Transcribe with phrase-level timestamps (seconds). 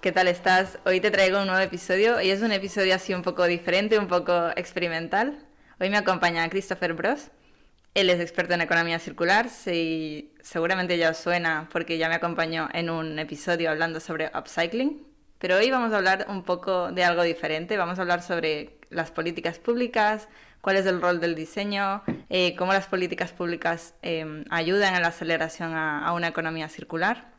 [0.00, 0.78] ¿qué tal estás?
[0.84, 2.16] Hoy te traigo un nuevo episodio.
[2.16, 5.38] Hoy es un episodio así un poco diferente, un poco experimental.
[5.80, 7.30] Hoy me acompaña Christopher Bros.
[7.94, 12.68] Él es experto en economía circular, y seguramente ya os suena porque ya me acompañó
[12.74, 15.06] en un episodio hablando sobre upcycling.
[15.38, 17.76] Pero hoy vamos a hablar un poco de algo diferente.
[17.76, 20.28] Vamos a hablar sobre las políticas públicas,
[20.60, 25.08] cuál es el rol del diseño, eh, cómo las políticas públicas eh, ayudan a la
[25.08, 27.32] aceleración a, a una economía circular.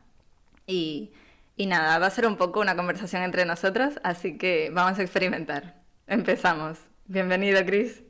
[0.66, 1.12] Y,
[1.58, 5.02] y nada, va a ser un poco una conversación entre nosotros, así que vamos a
[5.02, 5.82] experimentar.
[6.06, 6.78] Empezamos.
[7.06, 8.04] Bienvenido, Chris.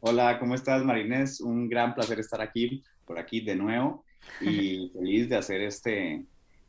[0.00, 1.40] Hola, ¿cómo estás, Marinés?
[1.40, 4.04] Un gran placer estar aquí, por aquí de nuevo,
[4.42, 6.26] y feliz de hacer este,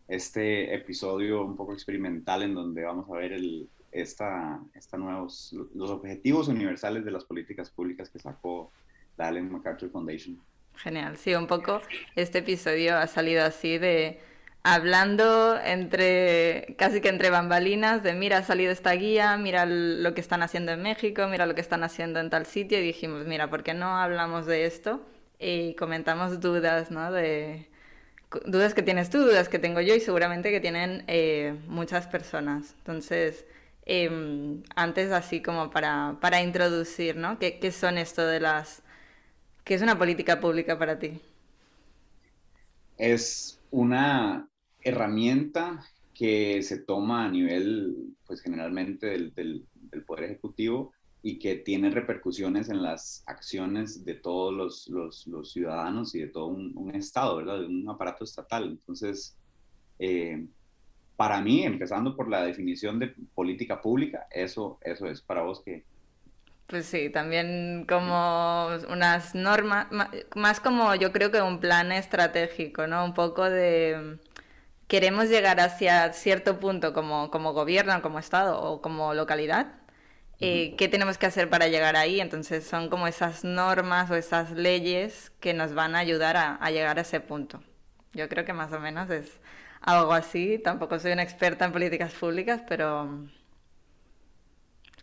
[0.08, 5.89] este episodio un poco experimental en donde vamos a ver el, esta, esta nuevos, los
[5.89, 8.72] objetivos universales de las políticas públicas que sacó
[9.17, 10.39] la Allen MacArthur Foundation.
[10.78, 11.81] Genial, sí, un poco
[12.16, 14.30] este episodio ha salido así de
[14.64, 20.22] hablando entre casi que entre bambalinas de mira ha salido esta guía, mira lo que
[20.22, 23.50] están haciendo en México, mira lo que están haciendo en tal sitio y dijimos, mira,
[23.50, 25.02] ¿por qué no hablamos de esto?
[25.39, 27.12] Y comentamos dudas, ¿no?
[27.12, 27.70] De
[28.45, 32.76] dudas que tienes tú, dudas que tengo yo y seguramente que tienen eh, muchas personas.
[32.80, 33.45] Entonces,
[33.86, 34.09] eh,
[34.76, 37.39] antes así como para, para introducir, ¿no?
[37.39, 38.84] ¿Qué, ¿Qué son esto de las...
[39.66, 41.22] ¿Qué es una política pública para ti?
[42.98, 44.50] Es una
[44.81, 50.93] herramienta que se toma a nivel, pues generalmente del, del, del, Poder Ejecutivo
[51.23, 56.27] y que tiene repercusiones en las acciones de todos los, los, los ciudadanos y de
[56.27, 57.59] todo un, un, Estado, ¿verdad?
[57.59, 58.70] De un aparato estatal.
[58.70, 59.37] Entonces,
[59.99, 60.45] eh,
[61.15, 65.86] para mí, empezando por la definición de política pública, eso, eso es para vos que...
[66.67, 69.87] Pues sí, también como unas normas,
[70.36, 73.05] más como yo creo que un plan estratégico, ¿no?
[73.05, 74.17] Un poco de
[74.91, 79.75] queremos llegar hacia cierto punto como, como gobierno, como Estado o como localidad,
[80.41, 82.19] eh, ¿qué tenemos que hacer para llegar ahí?
[82.19, 86.71] Entonces son como esas normas o esas leyes que nos van a ayudar a, a,
[86.71, 87.63] llegar a ese punto.
[88.11, 89.39] Yo creo que más o menos es
[89.79, 90.59] algo así.
[90.61, 93.29] Tampoco soy una experta en políticas públicas, pero...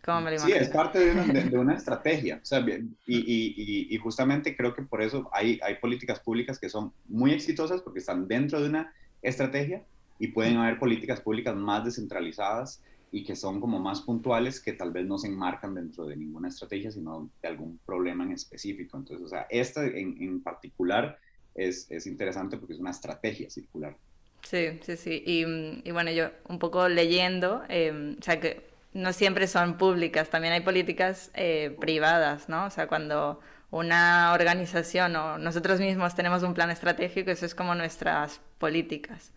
[0.05, 0.55] ¿Cómo me lo imagino?
[0.59, 2.39] Sí, es parte de una, de, de una estrategia.
[2.43, 6.69] O sea, y, y, y, justamente creo que por eso hay, hay políticas públicas que
[6.69, 9.83] son muy exitosas porque están dentro de una estrategia
[10.19, 12.81] y pueden haber políticas públicas más descentralizadas
[13.11, 16.49] y que son como más puntuales que tal vez no se enmarcan dentro de ninguna
[16.49, 18.97] estrategia, sino de algún problema en específico.
[18.97, 21.17] Entonces, o sea, esta en, en particular
[21.55, 23.95] es, es, interesante porque es una estrategia circular.
[24.43, 25.23] Sí, sí, sí.
[25.25, 30.29] Y, y bueno, yo un poco leyendo, eh, o sea, que no siempre son públicas,
[30.29, 32.65] también hay políticas eh, privadas, ¿no?
[32.65, 33.39] O sea, cuando
[33.71, 39.31] una organización o nosotros mismos tenemos un plan estratégico, eso es como nuestras políticas.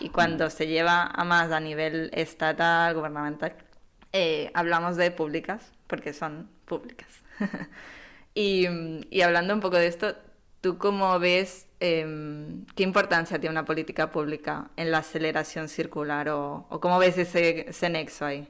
[0.00, 3.54] Y cuando se lleva a más a nivel estatal, gubernamental,
[4.12, 7.08] eh, hablamos de públicas, porque son públicas.
[8.34, 8.66] y,
[9.10, 10.14] y, hablando un poco de esto,
[10.60, 12.06] ¿tú cómo ves eh,
[12.74, 17.68] qué importancia tiene una política pública en la aceleración circular o, o cómo ves ese,
[17.68, 18.48] ese nexo ahí?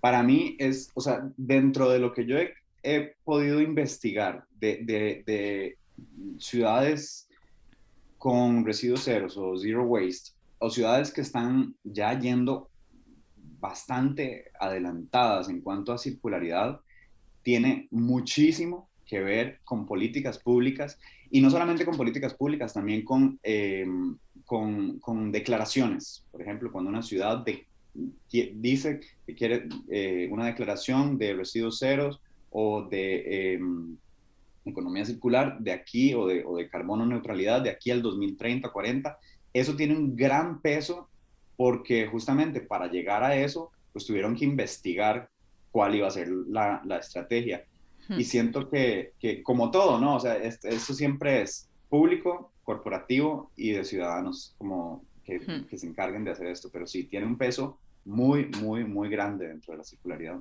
[0.00, 4.80] Para mí es, o sea, dentro de lo que yo he he podido investigar de,
[4.82, 5.78] de, de,
[6.38, 7.28] ciudades
[8.18, 12.70] con residuos ceros o zero waste, o ciudades que están ya yendo
[13.60, 16.80] bastante adelantadas en cuanto a circularidad,
[17.42, 20.98] tiene muchísimo que ver con políticas públicas
[21.30, 23.86] y no solamente con políticas públicas, también con, eh,
[24.44, 26.24] con, con, declaraciones.
[26.30, 27.66] Por ejemplo, cuando una ciudad de,
[28.30, 33.60] dice que quiere eh, una declaración de residuos ceros o de eh,
[34.64, 39.18] economía circular de aquí o de, o de, carbono neutralidad de aquí al 2030, 40,
[39.52, 41.08] eso tiene un gran peso
[41.56, 45.28] porque justamente para llegar a eso, pues tuvieron que investigar
[45.70, 47.64] cuál iba a ser la, la estrategia.
[48.08, 48.18] Hmm.
[48.18, 50.16] Y siento que, que, como todo, ¿no?
[50.16, 55.66] O sea, siempre es público, corporativo y de ciudadanos como que, hmm.
[55.68, 59.48] que se encarguen de hacer esto, pero sí, tiene un peso muy, muy, muy grande
[59.48, 60.40] dentro de la circularidad.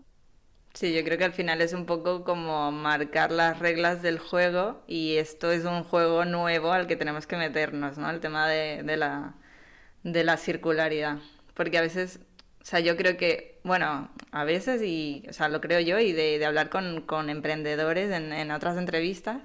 [0.74, 4.82] Sí, yo creo que al final es un poco como marcar las reglas del juego
[4.88, 8.10] y esto es un juego nuevo al que tenemos que meternos, ¿no?
[8.10, 9.36] El tema de, de la,
[10.04, 11.20] de la circularidad.
[11.56, 12.20] Porque a veces,
[12.62, 16.14] o sea, yo creo que, bueno, a veces, y, o sea, lo creo yo, y
[16.14, 19.42] de, de hablar con, con emprendedores en, en, otras entrevistas,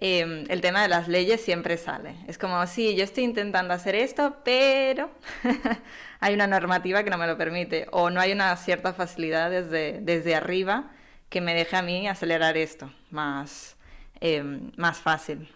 [0.00, 2.16] eh, el tema de las leyes siempre sale.
[2.26, 5.10] Es como, sí, yo estoy intentando hacer esto, pero
[6.20, 10.00] hay una normativa que no me lo permite, o no hay una cierta facilidad desde,
[10.00, 10.90] desde arriba
[11.28, 13.76] que me deje a mí acelerar esto más,
[14.20, 14.42] eh,
[14.76, 15.48] más fácil.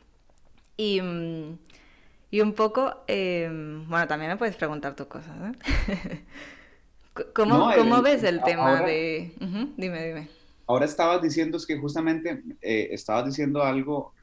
[0.77, 1.01] Y,
[2.31, 3.49] y un poco, eh,
[3.87, 5.37] bueno, también me puedes preguntar tus cosas.
[5.89, 6.25] ¿eh?
[7.35, 9.35] ¿Cómo, no, ¿cómo ves el tema ahora, de...?
[9.41, 10.29] Uh -huh, dime, dime.
[10.67, 14.14] Ahora estabas diciendo es que justamente eh, estabas diciendo algo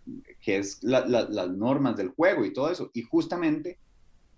[0.41, 3.77] que es la, la, las normas del juego y todo eso, y justamente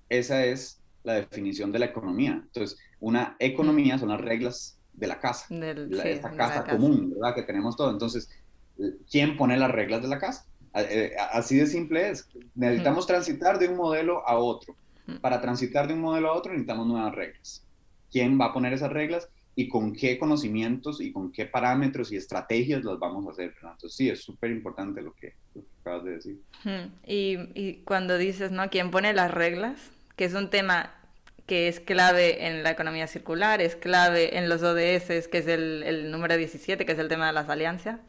[0.09, 2.41] esa es la definición de la economía.
[2.43, 6.47] Entonces, una economía son las reglas de la casa, Del, la, sí, esta de la
[6.49, 6.63] casa.
[6.65, 7.35] común, ¿verdad?
[7.35, 7.89] Que tenemos todo.
[7.91, 8.29] Entonces,
[9.09, 10.45] ¿quién pone las reglas de la casa?
[10.75, 12.27] Eh, Así de simple es.
[12.55, 14.75] Necesitamos transitar de un modelo a otro.
[15.21, 17.65] Para transitar de un modelo a otro necesitamos nuevas reglas.
[18.11, 19.27] ¿Quién va a poner esas reglas?
[19.55, 23.53] Y con qué conocimientos y con qué parámetros y estrategias las vamos a hacer.
[23.53, 23.73] ¿verdad?
[23.73, 26.39] Entonces sí, es súper importante lo que, lo que, acabas de decir.
[27.05, 28.69] Y, y, cuando dices, ¿no?
[28.69, 29.91] ¿Quién pone las reglas?
[30.15, 30.95] Que es un tema
[31.45, 35.83] que es clave en la economía circular, es clave en los ODS, que es el,
[35.83, 37.99] el número 17, que es el tema de las alianzas.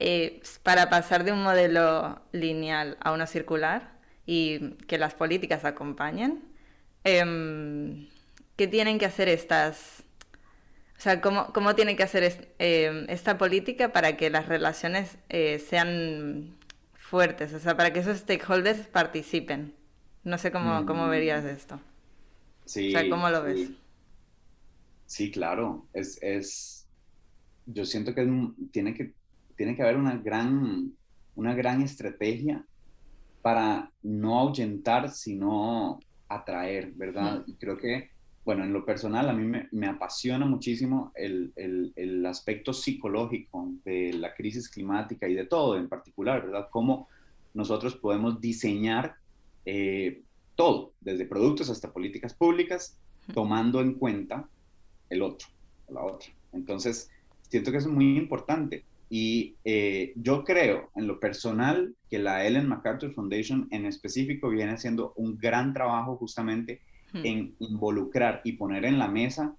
[0.00, 6.44] Eh, para pasar de un modelo lineal a uno circular y que las políticas acompañen,
[7.02, 8.06] eh,
[8.56, 10.04] ¿qué tienen que hacer estas
[10.98, 15.16] o sea, ¿cómo, cómo tiene que hacer es, eh, esta política para que las relaciones
[15.28, 16.56] eh, sean
[16.94, 17.54] fuertes?
[17.54, 19.74] O sea, para que esos stakeholders participen.
[20.24, 20.86] No sé cómo, mm.
[20.86, 21.80] cómo verías esto.
[22.64, 22.88] Sí.
[22.88, 23.68] O sea, ¿cómo lo ves?
[23.68, 23.78] Sí,
[25.06, 25.86] sí claro.
[25.92, 26.88] Es, es,
[27.66, 28.28] yo siento que,
[28.72, 29.12] tiene que
[29.58, 30.92] tiene que haber una gran,
[31.34, 32.64] una gran estrategia
[33.42, 35.98] para no ahuyentar, sino
[36.28, 37.40] atraer, ¿verdad?
[37.40, 37.50] Mm.
[37.50, 38.10] Y creo que
[38.48, 43.68] bueno, en lo personal a mí me, me apasiona muchísimo el, el, el, aspecto psicológico
[43.84, 46.68] de la crisis climática y de todo en particular, ¿verdad?
[46.70, 47.08] Cómo
[47.52, 49.16] nosotros podemos diseñar
[49.66, 50.22] eh,
[50.56, 52.96] todo, desde productos hasta políticas públicas,
[53.34, 54.48] tomando en cuenta
[55.10, 55.46] el otro,
[55.90, 56.30] la otra.
[56.54, 57.10] Entonces,
[57.50, 58.82] siento que es muy importante.
[59.10, 64.72] Y eh, yo creo, en lo personal, que la Ellen MacArthur Foundation en específico viene
[64.72, 66.80] haciendo un gran trabajo justamente
[67.14, 69.54] en involucrar y poner en la mesa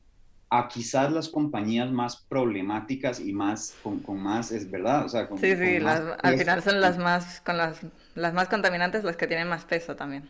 [0.50, 5.28] a quizás las compañías más problemáticas y más con, con más es verdad o sea
[5.28, 7.82] con, sí sí con las, al final son las más con las
[8.16, 10.28] las más contaminantes las que tienen más peso también.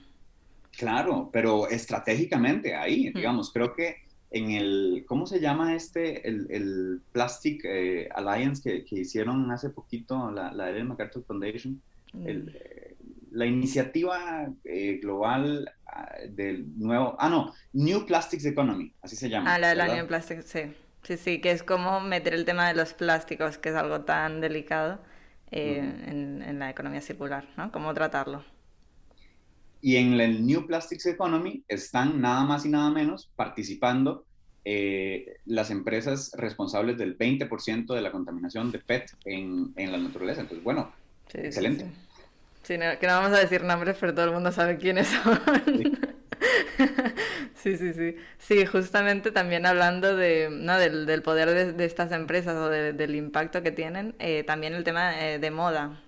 [0.77, 3.97] Claro pero estratégicamente ahí digamos creo que
[4.31, 9.69] en el cómo se llama este el, el Plastic eh, Alliance que, que, hicieron hace
[9.69, 11.81] poquito la, la Ellen MacArthur Foundation.
[12.13, 12.27] Mm.
[12.27, 12.95] el, eh,
[13.31, 15.71] la iniciativa eh, global
[16.29, 19.53] del nuevo, ah, no, New Plastics Economy, así se llama.
[19.53, 20.73] Ah, la de la New Plastics, sí.
[21.03, 24.41] Sí, sí, que es como meter el tema de los plásticos, que es algo tan
[24.41, 24.99] delicado
[25.49, 26.09] eh, uh -huh.
[26.09, 27.71] en, en, la economía circular, ¿no?
[27.71, 28.43] Cómo tratarlo.
[29.81, 34.25] Y en el New Plastics Economy están nada más y nada menos participando
[34.65, 40.41] eh, las empresas responsables del 20% de la contaminación de PET en, en la naturaleza.
[40.41, 40.91] Entonces, bueno,
[41.31, 41.85] sí, excelente.
[41.85, 42.08] Sí, sí.
[42.69, 45.39] Sí, no, que no vamos a decir nombres, pero todo el mundo sabe quiénes son.
[45.65, 45.97] Sí.
[47.55, 48.15] sí, sí, sí.
[48.37, 50.77] Sí, justamente también hablando de, ¿no?
[50.77, 54.75] del, del poder de, de, estas empresas o de, del impacto que tienen, eh, también
[54.75, 55.99] el tema eh, de moda.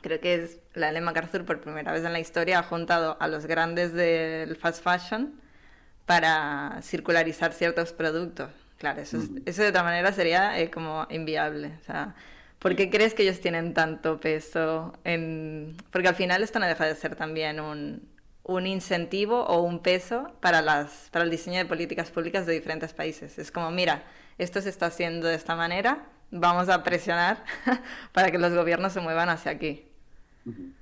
[0.00, 3.26] Creo que es la Ellen MacArthur por primera vez en la historia ha juntado a
[3.26, 5.32] los grandes del fast fashion
[6.06, 8.50] para circularizar ciertos productos.
[8.78, 11.72] Claro, eso, es, eso de otra manera sería eh, como inviable.
[11.80, 12.14] O sea,
[12.58, 14.92] ¿Por qué crees que ellos tienen tanto peso?
[15.04, 15.76] En...
[15.92, 18.08] Porque al final esto no deja de ser también un,
[18.42, 22.92] un incentivo o un peso para, las, para el diseño de políticas públicas de diferentes
[22.94, 23.38] países.
[23.38, 24.04] Es como, mira,
[24.38, 27.44] esto se está haciendo de esta manera, vamos a presionar
[28.12, 29.84] para que los gobiernos se muevan hacia aquí.
[30.46, 30.74] Uh -huh.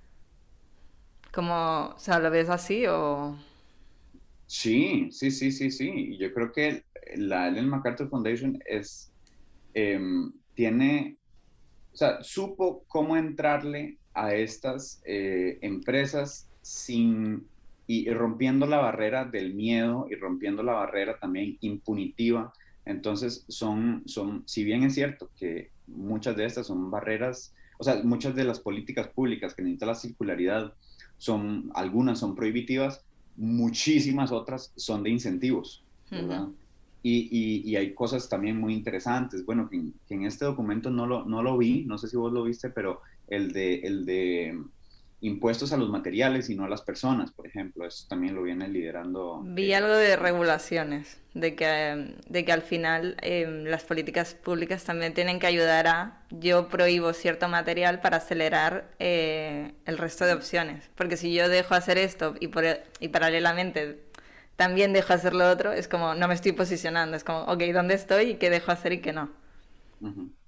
[1.32, 3.36] ¿Cómo, o sea, lo ves así o...?
[4.46, 5.90] Sí, sí, sí, sí, sí.
[5.90, 6.84] Y yo creo que
[7.16, 9.12] la Ellen MacArthur Foundation es,
[9.74, 10.00] eh,
[10.54, 11.18] tiene
[11.96, 17.46] o sea, supo cómo entrarle a estas eh, empresas sin
[17.86, 22.52] y, rompiendo la barrera del miedo y rompiendo la barrera también impunitiva.
[22.84, 28.02] Entonces, son, son, si bien es cierto que muchas de estas son barreras, o sea,
[28.04, 30.74] muchas de las políticas públicas que necesita la circularidad
[31.16, 33.06] son, algunas son prohibitivas,
[33.38, 36.42] muchísimas otras son de incentivos, ¿verdad?
[36.42, 36.65] Uh -huh.
[37.08, 39.46] Y, y, y, hay cosas también muy interesantes.
[39.46, 42.32] Bueno, que, que, en este documento no lo, no lo vi, no sé si vos
[42.32, 44.58] lo viste, pero el de, el de
[45.20, 47.86] impuestos a los materiales y no a las personas, por ejemplo.
[47.86, 49.42] Eso también lo viene liderando.
[49.44, 55.14] Vi algo de regulaciones, de que, de que al final em, las políticas públicas también
[55.14, 60.90] tienen que ayudar a yo prohíbo cierto material para acelerar eh, el resto de opciones.
[60.94, 62.64] Porque si yo dejo hacer esto y, por,
[63.00, 64.05] y paralelamente
[64.56, 67.94] también dejo hacer lo otro, es como no me estoy posicionando, es como, ok, ¿dónde
[67.94, 69.30] estoy y qué dejo hacer y qué no?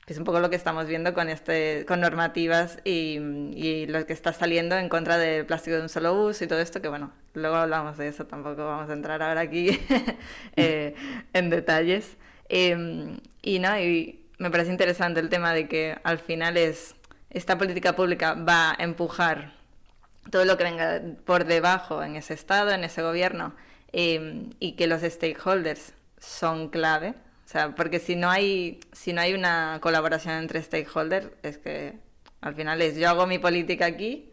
[0.09, 3.19] que es un poco lo que estamos viendo con, este, con normativas y,
[3.55, 6.61] y, lo que está saliendo en contra del plástico de un solo uso y todo
[6.61, 9.79] esto, que bueno, luego hablamos de eso, tampoco vamos a entrar ahora aquí
[10.57, 10.95] eh,
[11.35, 12.17] en detalles.
[12.49, 16.95] Em, y, no, y me parece interesante el tema de que al final es,
[17.29, 19.53] esta política pública va a empujar
[20.31, 23.55] todo lo que venga por debajo en ese estado, en ese gobierno,
[23.93, 27.15] em, y que los stakeholders son clave
[27.49, 31.95] o sea, porque si no hay, si no hay una colaboración entre stakeholders, es que
[32.43, 34.31] al final es yo hago mi política aquí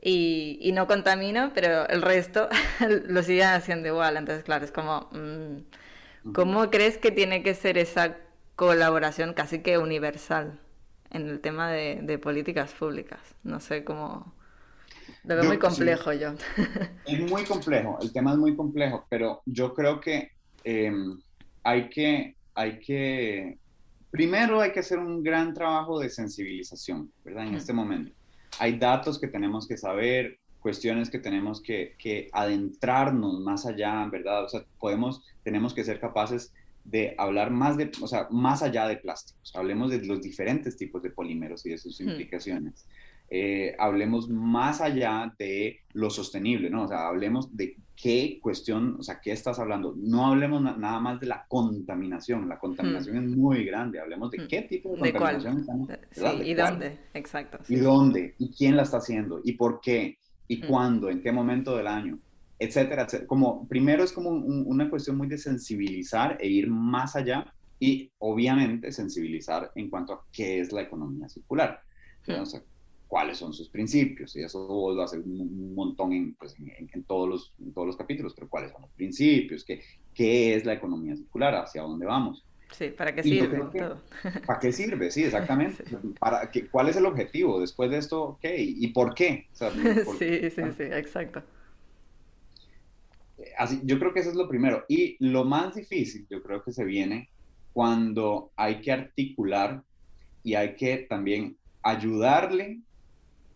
[0.00, 2.48] y, y no contamino, pero el resto
[3.08, 4.16] lo siguen haciendo igual.
[4.16, 8.16] Entonces, claro, es como, mm, ¿cómo crees que tiene que ser esa
[8.56, 10.58] colaboración casi que universal
[11.10, 13.20] en el tema de, de políticas públicas?
[13.42, 14.34] No sé cómo...
[15.24, 16.34] Lo veo muy complejo yo.
[17.06, 20.30] Es muy complejo, el tema es muy complejo, pero yo creo que...
[20.64, 21.18] Em,
[21.62, 23.58] hay que, hay que,
[24.10, 27.46] primero hay que hacer un gran trabajo de sensibilización, ¿verdad?
[27.46, 28.12] En este momento.
[28.58, 34.44] Hay datos que tenemos que saber, cuestiones que tenemos que, que, adentrarnos más allá, ¿verdad?
[34.44, 36.52] O sea, podemos, tenemos que ser capaces
[36.84, 39.52] de hablar más de, o sea, más allá de plásticos.
[39.54, 42.86] Hablemos de los diferentes tipos de polímeros y de sus implicaciones.
[43.32, 46.82] Eh, hablemos más allá de lo sostenible, ¿no?
[46.82, 49.94] O sea, hablemos de qué cuestión, o sea, qué estás hablando.
[49.96, 53.30] No hablemos nada más de la contaminación, la contaminación hmm.
[53.30, 54.48] es muy grande, hablemos de hmm.
[54.48, 55.88] qué tipo de, contaminación estamos.
[56.10, 57.58] Sí, y dónde, exacto.
[57.68, 60.18] Y dónde, y quién la está haciendo, y por qué,
[60.48, 60.66] y hmm.
[60.66, 62.18] cuándo, en qué momento del año,
[62.58, 63.28] etcétera, etcétera.
[63.28, 68.90] Como, primero es como una cuestión muy de sensibilizar e ir más allá y obviamente
[68.90, 71.80] sensibilizar en cuanto a qué es la economía circular.
[72.28, 72.62] O sea,
[73.10, 77.54] cuáles son sus principios, y eso lo hace un, montón en, pues, en, todos los,
[77.74, 79.82] todos los capítulos, pero cuáles son los principios, qué,
[80.14, 82.46] qué es la economía circular, hacia dónde vamos.
[82.70, 83.64] Sí, ¿para qué sirve?
[84.46, 85.10] ¿Para qué sirve?
[85.10, 85.82] Sí, exactamente.
[86.20, 87.60] ¿Para qué, ¿Cuál es el objetivo?
[87.60, 88.54] Después de esto, ¿qué?
[88.60, 89.48] ¿Y por qué?
[89.52, 91.42] sí, sí, sí, exacto.
[93.58, 94.84] Así, yo creo que eso es lo primero.
[94.88, 97.28] Y lo más difícil, yo creo que se viene
[97.72, 99.82] cuando hay que articular
[100.44, 102.82] y hay que también ayudarle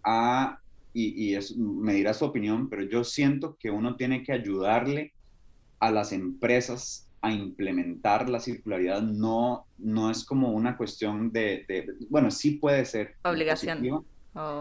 [0.05, 0.59] a,
[0.93, 5.13] y, es, me dirá su opinión, pero yo siento que uno tiene que ayudarle
[5.81, 9.03] a las empresas a implementar la circularidad.
[9.03, 11.67] No, no es como una cuestión de,
[12.11, 13.17] bueno, sí puede ser.
[13.25, 14.05] Obligación.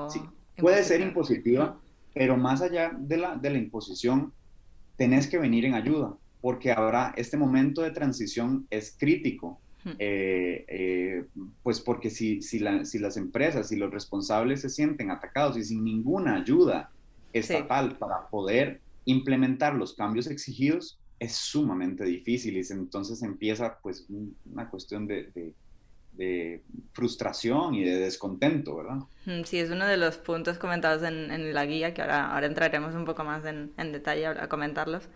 [0.09, 0.21] Sí,
[0.57, 1.79] puede ser impositiva,
[2.13, 4.33] pero más allá de la, de la imposición,
[4.95, 9.59] tenés que venir en ayuda, porque ahora este momento de transición es crítico
[9.99, 11.25] eh, eh,
[11.61, 16.37] pues porque si, si, las empresas y los responsables se sienten atacados y sin ninguna
[16.37, 16.89] ayuda
[17.33, 22.57] estatal para poder implementar los cambios exigidos, es sumamente difícil.
[22.57, 24.05] Y entonces empieza pues
[24.51, 25.53] una cuestión de,
[26.93, 28.99] frustración y de descontento, ¿verdad?
[29.45, 33.05] Sí, es uno de los puntos comentados en, la guía, que ahora, ahora entraremos un
[33.05, 35.09] poco más en, detalle a, comentarlos,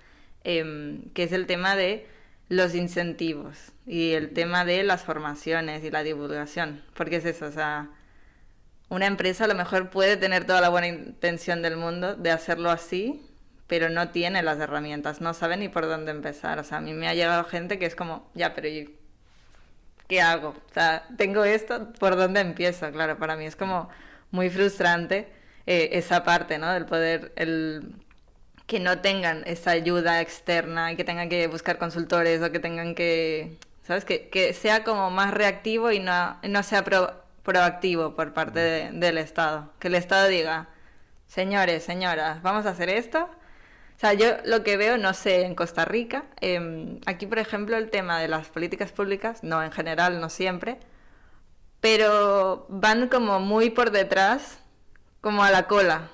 [0.43, 2.05] em, que es el tema de
[2.49, 7.51] los incentivos y el tema de las formaciones y la divulgación, porque es eso, o
[7.51, 7.89] sea,
[8.89, 12.69] una empresa a lo mejor puede tener toda la buena intención del mundo de hacerlo
[12.69, 13.21] así,
[13.67, 16.57] pero no tiene las herramientas, no sabe ni por dónde empezar.
[16.59, 18.69] O sea, a mí me ha llegado gente que es como, ya, pero
[20.07, 20.49] ¿qué hago?
[20.49, 22.89] O sea, tengo esto, ¿por dónde empiezo?
[22.91, 23.89] Claro, para mí es como
[24.31, 25.27] muy frustrante
[25.65, 26.71] eh, esa parte, ¿no?
[26.71, 27.93] Del poder, el
[28.67, 32.95] que no tengan esa ayuda externa y que tengan que buscar consultores o que tengan
[32.95, 34.05] que, ¿sabes?
[34.05, 36.83] Que, que sea como más reactivo y no, no sea
[37.43, 39.71] proactivo por parte del Estado.
[39.79, 40.67] Que el Estado diga,
[41.27, 43.29] señores, señoras, vamos a hacer esto.
[43.97, 47.77] O sea, yo lo que veo, no sé, en Costa Rica, em, aquí por ejemplo
[47.77, 50.77] el tema de las políticas públicas, no en general, no siempre,
[51.81, 54.59] pero van como muy por detrás,
[55.21, 56.09] como a la cola,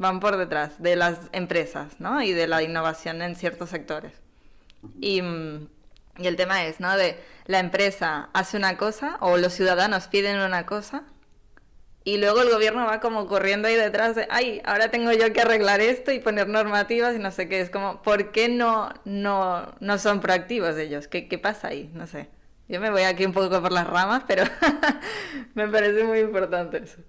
[0.00, 2.22] van por detrás de las empresas, ¿no?
[2.22, 4.12] Y de la innovación en ciertos sectores.
[4.98, 5.68] Y, mm,
[6.18, 6.96] y, el tema es, ¿no?
[6.96, 11.04] De la empresa hace una cosa o los ciudadanos piden una cosa
[12.02, 15.42] y luego el gobierno va como corriendo ahí detrás de, ay, ahora tengo yo que
[15.42, 17.60] arreglar esto y poner normativas y no sé qué.
[17.60, 21.08] Es como, ¿por qué no, no, no son proactivos ellos?
[21.08, 21.90] ¿Qué, ¿Qué pasa ahí?
[21.92, 22.30] No sé.
[22.68, 24.44] Yo me voy aquí un poco por las ramas, pero
[25.54, 27.00] me parece muy importante eso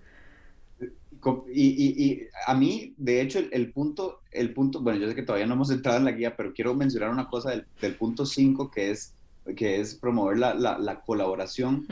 [1.53, 5.53] y, a mí, de hecho, el, punto, el punto, bueno, yo sé que todavía no
[5.53, 8.91] hemos entrado en la guía, pero quiero mencionar una cosa del, del punto 5 que
[8.91, 9.13] es,
[9.55, 11.85] que es promover la, la, colaboración.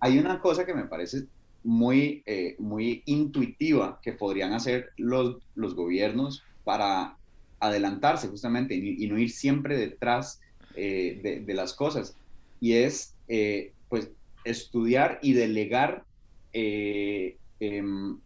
[0.00, 1.24] Hay una cosa que me parece
[1.62, 7.16] muy, eh, muy intuitiva que podrían hacer los, los gobiernos para
[7.60, 10.40] adelantarse justamente y, no ir siempre detrás
[10.76, 12.16] eh, de, de, las cosas.
[12.60, 14.10] Y es, eh, pues,
[14.44, 16.04] estudiar y delegar
[16.52, 18.18] eh, em,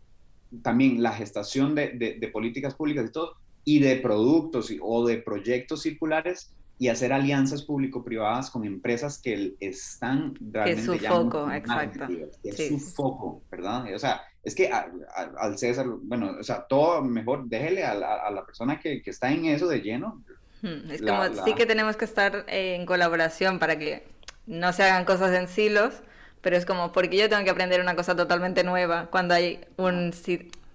[0.63, 5.83] también la gestación de, de, políticas públicas y todo, y de productos o de proyectos
[5.83, 10.75] circulares y hacer alianzas público-privadas con empresas que están realmente...
[10.75, 12.07] Que es su foco, exacto.
[12.43, 13.93] Que es su foco, ¿verdad?
[13.95, 18.79] O sea, es que al César, bueno, o sea, todo mejor, déjele a, la persona
[18.79, 20.23] que, que, está en eso de lleno.
[20.63, 24.07] Hmm, es como, sí que tenemos que estar en colaboración para que
[24.47, 26.03] no se hagan cosas en silos,
[26.41, 30.13] pero es como, porque yo tengo que aprender una cosa totalmente nueva cuando hay un...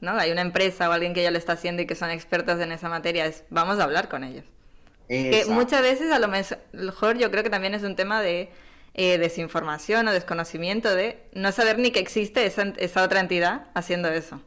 [0.02, 0.12] ¿no?
[0.12, 2.72] Hay una empresa o alguien que ya lo está haciendo y que son expertos en
[2.74, 4.44] esa materia, es, vamos a hablar con ellos.
[5.08, 8.50] Que muchas veces a lo mejor yo creo que también es un tema de
[8.96, 14.10] eh, desinformación o desconocimiento de no saber ni que existe esa, esa otra entidad haciendo
[14.10, 14.42] eso.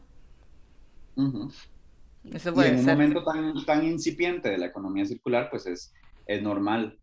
[2.32, 5.92] Eso puede y en un momento tan, tan incipiente de la economía circular, pues es,
[6.26, 6.98] es normal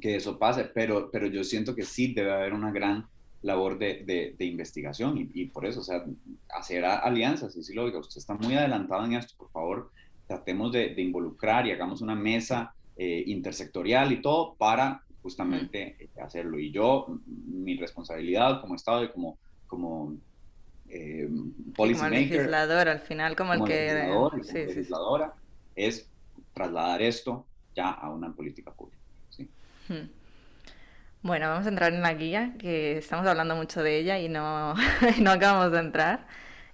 [0.00, 3.06] que eso pase, pero, pero yo siento que sí debe haber una gran
[3.46, 6.04] labor de, de, investigación y, y, por eso, o sea,
[6.50, 9.90] hacer alianzas, y si lo digo, usted está muy adelantado en esto, por favor,
[10.26, 16.08] tratemos de, de involucrar y hagamos una mesa eh, intersectorial y todo para justamente eh,
[16.20, 16.58] hacerlo.
[16.58, 20.16] Y yo, mi responsabilidad como Estado y como, como
[20.88, 21.28] eh,
[21.76, 23.92] como legislador al final, como, el que...
[23.92, 25.34] Legislador, sí, legisladora,
[25.74, 26.08] es
[26.54, 29.02] trasladar esto ya a una política pública.
[29.28, 29.48] ¿sí?
[29.88, 30.08] Hmm.
[31.22, 34.74] Bueno, vamos a entrar en la guía, que estamos hablando mucho de ella y no,
[35.20, 36.26] no acabamos de entrar.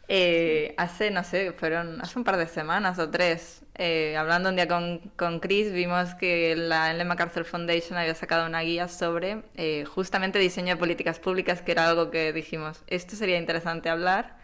[0.09, 4.57] Eh, hace, no sé, fueron hace un par de semanas o tres, eh, hablando un
[4.57, 9.43] día con, con Chris, vimos que la Ellen MacArthur Foundation había sacado una guía sobre
[9.57, 14.37] eh, justamente diseño de políticas públicas, que era algo que dijimos, esto sería interesante hablar.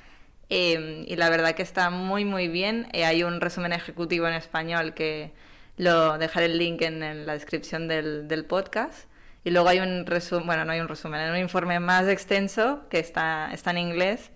[0.48, 2.88] Em, y la verdad que está muy, muy bien.
[2.94, 5.32] hay un resumen ejecutivo en español que
[5.76, 9.08] lo dejaré el link en, la descripción del, del podcast.
[9.48, 12.82] Y luego hay un resumen, bueno, no hay un resumen, hay un informe más extenso
[12.90, 14.30] que está, está en inglés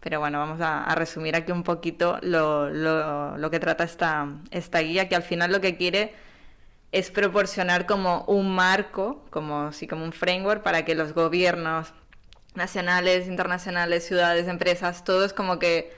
[0.00, 5.08] pero bueno, vamos a, resumir aquí un poquito lo, lo, que trata esta, esta guía,
[5.08, 6.14] que al final lo que quiere
[6.92, 11.92] es proporcionar como un marco, como, sí, como un framework para que los gobiernos
[12.54, 15.92] nacionales, internacionales, ciudades, empresas, todos como que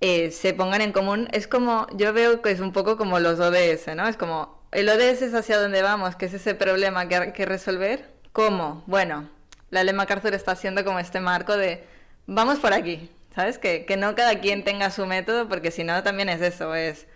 [0.00, 1.28] eh, se pongan en común.
[1.32, 4.08] Es como, yo veo que es un poco como los ODS, ¿no?
[4.08, 7.46] Es como, el ODS es hacia dónde vamos, que es ese problema que hay que
[7.46, 8.10] resolver.
[8.32, 8.82] ¿Cómo?
[8.86, 9.28] Bueno,
[9.70, 11.84] la Ley MacArthur está haciendo como este marco de,
[12.26, 13.58] vamos por aquí, ¿Sabes?
[13.58, 17.06] Que, que no cada quien tenga su método, porque si no también es eso, es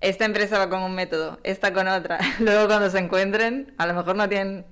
[0.00, 2.18] esta empresa va con un método, esta con otra.
[2.38, 4.64] Luego cuando se encuentren, a lo mejor no tienen,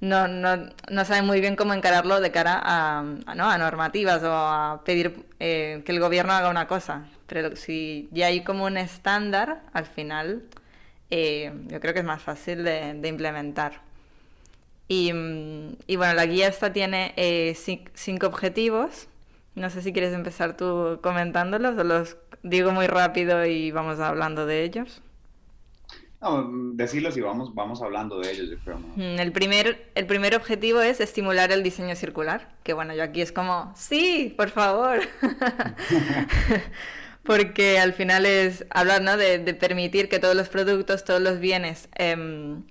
[0.00, 3.02] no, no, no saben muy bien cómo encararlo de cara a,
[3.36, 3.48] ¿no?
[3.48, 7.04] a normativas o a pedir eh, que el gobierno haga una cosa.
[7.26, 10.42] Pero si ya hay como un estándar, al final
[11.10, 13.82] eh, yo creo que es más fácil de, de implementar.
[14.86, 15.12] Y,
[15.86, 17.56] y, bueno, la guía esta tiene eh,
[17.94, 19.08] cinco objetivos
[19.54, 24.46] no sé si quieres empezar tú comentándolos o los digo muy rápido y vamos hablando
[24.46, 25.00] de ellos.
[26.20, 28.78] No, decirlos y vamos, vamos hablando de ellos, yo creo.
[28.78, 33.20] Mm, el, primer, el primer objetivo es estimular el diseño circular, que bueno, yo aquí
[33.20, 35.00] es como, sí, por favor.
[37.24, 39.16] Porque al final es hablar ¿no?
[39.16, 42.64] de, permitir que todos los productos, todos los bienes, em,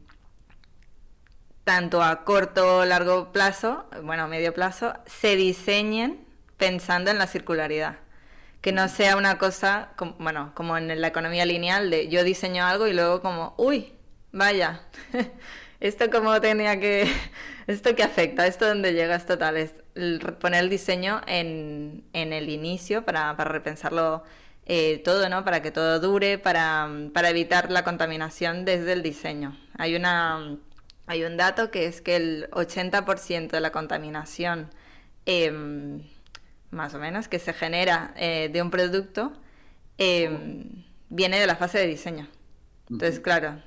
[1.64, 6.26] tanto a corto o largo plazo, bueno, medio plazo, se diseñen
[6.58, 7.98] pensando en la circularidad.
[8.62, 12.66] Que no sea una cosa, como, bueno, como en la economía lineal, de yo diseño
[12.66, 13.94] algo y luego como, uy,
[14.32, 14.82] vaya,
[15.80, 17.12] esto como tenía que,
[17.68, 19.83] esto que afecta, esto donde llega, esto tal, es
[20.40, 24.24] poner el diseño en, en el inicio para, para repensarlo
[24.66, 25.44] eh, todo, ¿no?
[25.44, 29.58] Para que todo dure, para, para evitar la contaminación desde el diseño.
[29.78, 30.58] Hay una,
[31.06, 34.70] hay un dato que es que el 80% de la contaminación
[35.26, 35.52] eh,
[36.74, 39.34] más o menos, que se genera eh, de un producto,
[39.98, 40.66] eh,
[41.10, 42.28] viene de la fase de diseño.
[42.90, 43.62] Entonces, claro,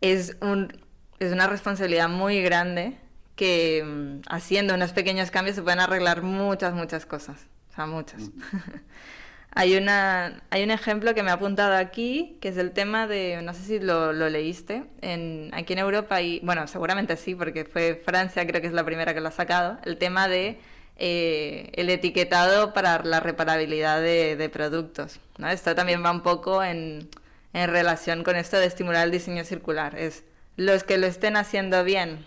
[0.00, 0.72] es, un,
[1.18, 2.98] es una responsabilidad muy grande
[3.36, 7.46] que mm, haciendo unos pequeños cambios se pueden arreglar muchas, muchas cosas.
[7.70, 8.22] O sea, muchas.
[9.50, 13.40] hay, una, hay un ejemplo que me ha apuntado aquí, que es el tema de,
[13.42, 17.64] no sé si lo, lo leíste, en, aquí en Europa, y bueno, seguramente sí, porque
[17.64, 20.58] fue Francia, creo que es la primera que lo ha sacado, el tema de
[20.98, 25.20] eh, el etiquetado para la reparabilidad de, productos.
[25.36, 25.50] ¿no?
[25.50, 27.10] Esto también va un poco en,
[27.52, 29.94] en, relación con esto de estimular el diseño circular.
[29.98, 30.24] Es
[30.56, 32.24] los que lo estén haciendo bien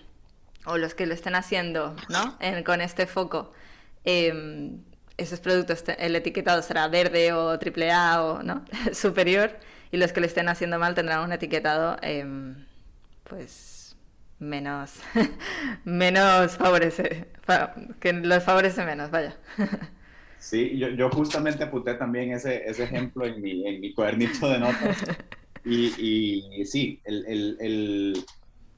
[0.70, 2.38] o los que lo estén haciendo ¿no?
[2.66, 3.54] con este foco.
[4.04, 4.80] Em,
[5.18, 8.64] esos productos, el etiquetado será verde o triple A o ¿no?
[8.94, 9.58] superior,
[9.92, 12.66] y los que lo estén haciendo mal tendrán un etiquetado em,
[13.24, 13.98] pues
[14.40, 14.94] menos,
[15.84, 17.28] menos favorece,
[18.00, 19.36] que los favorece menos, vaya.
[20.40, 24.60] Sí, yo, yo justamente apunté también ese, ese ejemplo en mi, en mi cuadernito de
[24.60, 24.98] notas.
[25.66, 25.94] Y,
[26.58, 28.26] y sí, el, el, el,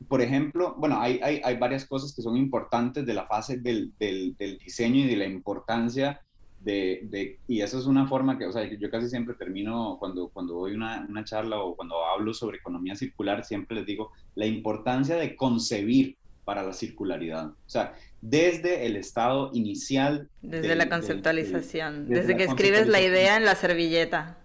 [0.08, 3.92] por ejemplo, bueno, hay, hay, hay, varias cosas que son importantes de la fase del,
[4.00, 6.22] del, del diseño y de la importancia
[6.64, 10.54] de, y eso es una forma que, o sea, yo casi siempre termino cuando, cuando
[10.54, 15.16] doy una, una, charla o cuando hablo sobre economía circular, siempre les digo la importancia
[15.16, 17.48] de concebir para la circularidad.
[17.48, 20.30] O sea, desde el estado inicial.
[20.42, 24.38] Desde la conceptualización, desde, que escribes la idea en la servilleta.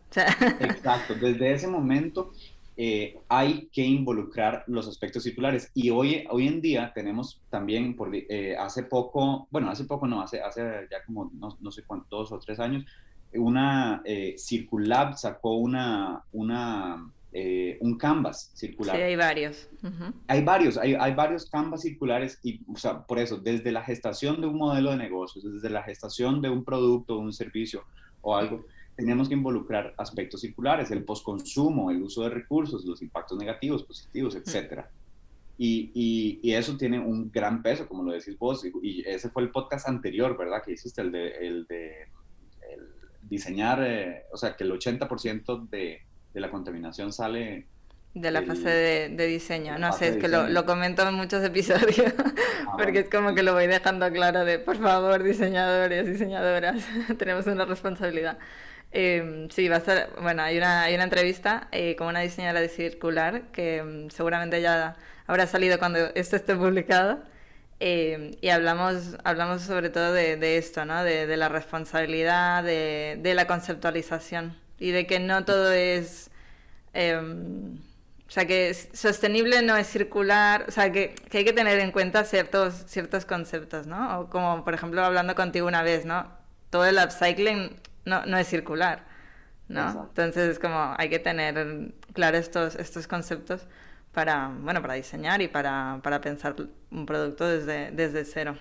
[0.61, 2.33] Exacto, desde ese momento
[2.79, 5.71] eh, hay que involucrar los aspectos circulares.
[5.73, 10.21] Y hoy, hoy en día tenemos también, por, eh, hace poco, bueno, hace poco no,
[10.21, 10.61] hace, hace
[10.91, 12.85] ya como no, no sé cuántos, dos o tres años,
[13.33, 17.11] una eh, Circulab sacó una, una,
[17.81, 18.97] un canvas circular.
[18.97, 19.69] Sí, hay varios.
[20.27, 24.41] Hay varios, hay, hay, varios canvas circulares y, o sea, por eso, desde la gestación
[24.41, 27.85] de un modelo de negocios, desde la gestación de un producto, un servicio
[28.21, 33.39] o algo, tenemos que involucrar aspectos circulares, el postconsumo, el uso de recursos, los impactos
[33.39, 34.85] negativos, positivos, etc.
[35.59, 35.91] Y,
[36.43, 39.89] y, eso tiene un gran peso, como lo decís vos, y, ese fue el podcast
[39.89, 40.63] anterior, ¿verdad?
[40.65, 42.09] Que hiciste, el de, el de
[43.23, 46.01] diseñar, eh, o sea, que el 80% de,
[46.33, 47.67] de la contaminación sale
[48.17, 51.45] de la fase de, de diseño, no sé, es que lo, lo, comento en muchos
[51.45, 52.15] episodios,
[52.67, 56.83] ah, porque es como que lo voy dejando claro de, por favor, diseñadores, diseñadoras,
[57.19, 58.39] tenemos una responsabilidad.
[58.99, 62.63] Eh, sí, va a ser, bueno, hay una, hay una entrevista eh, con una diseñadora
[62.63, 67.19] de circular que mm, seguramente ya habrá salido cuando esto esté publicado.
[67.79, 71.05] Em, y hablamos, hablamos sobre todo de, de esto, ¿no?
[71.05, 76.31] De, de la responsabilidad, de, de, la conceptualización y de que no todo es...
[76.95, 77.77] Em,
[78.29, 81.93] o sea, que sostenible no es circular, o sea, que, que, hay que tener en
[81.93, 84.21] cuenta ciertos, ciertos conceptos, ¿no?
[84.21, 86.33] O como, por ejemplo, hablando contigo una vez, ¿no?
[86.71, 87.77] Todo el upcycling
[88.07, 89.05] no, no es circular,
[89.69, 90.07] ¿no?
[90.09, 93.67] Entonces es como hay que tener claro estos, estos conceptos
[94.13, 96.57] para, bueno, para diseñar y para, para pensar
[96.91, 98.57] un producto desde, desde cero.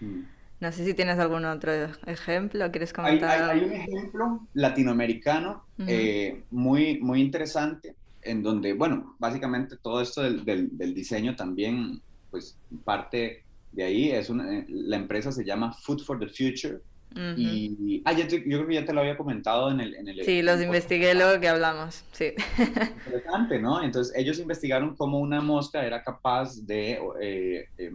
[0.00, 0.22] Mm.
[0.58, 1.70] No sé si tienes algún otro
[2.06, 3.50] ejemplo, ¿quieres comentar?
[3.50, 10.44] Hay, un ejemplo latinoamericano eh, muy, muy interesante, en donde, bueno, básicamente todo esto del,
[10.44, 16.00] del, diseño también, pues parte de ahí, es una, eh, la empresa se llama Food
[16.00, 16.80] for the Future,
[17.14, 19.94] y ah, yo, creo que ya te lo había comentado en el...
[19.94, 22.32] En el sí, los investigué luego que hablamos, sí.
[23.06, 23.82] Interesante, ¿no?
[23.82, 27.92] Entonces ellos investigaron cómo una mosca era capaz de eh, eh,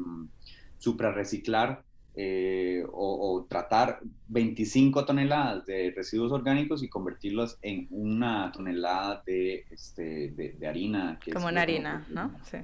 [0.80, 1.84] suprarreciclar
[2.16, 10.32] eh, o, tratar 25 toneladas de residuos orgánicos y convertirlos en una tonelada de, este,
[10.32, 11.20] de, harina.
[11.32, 12.32] Como una harina, ¿no?
[12.50, 12.58] Sí.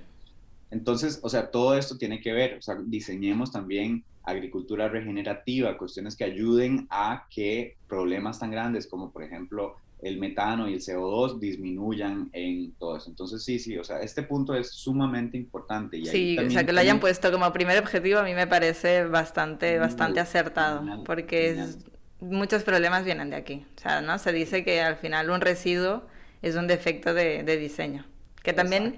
[0.70, 6.16] Entonces, o sea, todo esto tiene que ver, o sea, diseñemos también agricultura regenerativa, cuestiones
[6.16, 11.40] que ayuden a que problemas tan grandes como por ejemplo el metano y el CO2
[11.40, 13.10] disminuyan en todo eso.
[13.10, 15.98] Entonces sí, sí, o sea, este punto es sumamente importante.
[15.98, 19.06] Y sí, o sea, que lo hayan puesto como primer objetivo a mí me parece
[19.06, 21.80] bastante, bastante acertado, porque Es,
[22.20, 23.66] muchos problemas vienen de aquí.
[23.78, 24.20] O sea, ¿no?
[24.20, 26.04] Se dice que al final un residuo
[26.42, 28.06] es un defecto de, de diseño,
[28.44, 28.98] que también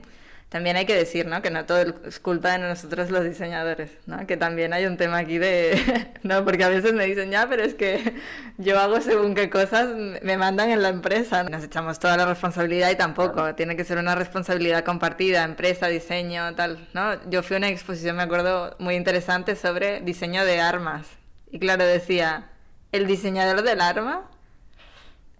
[0.49, 1.43] también hay que decir, ¿no?
[1.43, 4.25] Que no todo es culpa de nosotros los diseñadores, ¿no?
[4.25, 7.61] Que también hay un tema aquí de, no, porque a veces me dicen, ya, pero
[7.61, 8.15] es que
[8.57, 9.89] yo hago según qué cosas
[10.23, 11.43] me mandan en la empresa.
[11.43, 16.55] Nos echamos toda la responsabilidad y tampoco, tiene que ser una responsabilidad compartida, empresa, diseño,
[16.55, 17.29] tal, ¿no?
[17.29, 21.05] Yo fui a una exposición, me acuerdo, muy interesante sobre diseño de armas.
[21.51, 22.49] Y claro, decía,
[22.91, 24.27] el diseñador del arma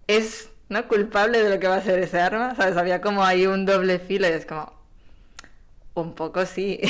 [0.06, 0.86] es, ¿no?
[0.86, 2.76] Culpable de lo que va a ser ese arma, ¿sabes?
[2.76, 4.79] Había como ahí un doble filo y es como,
[6.00, 6.80] un poco sí.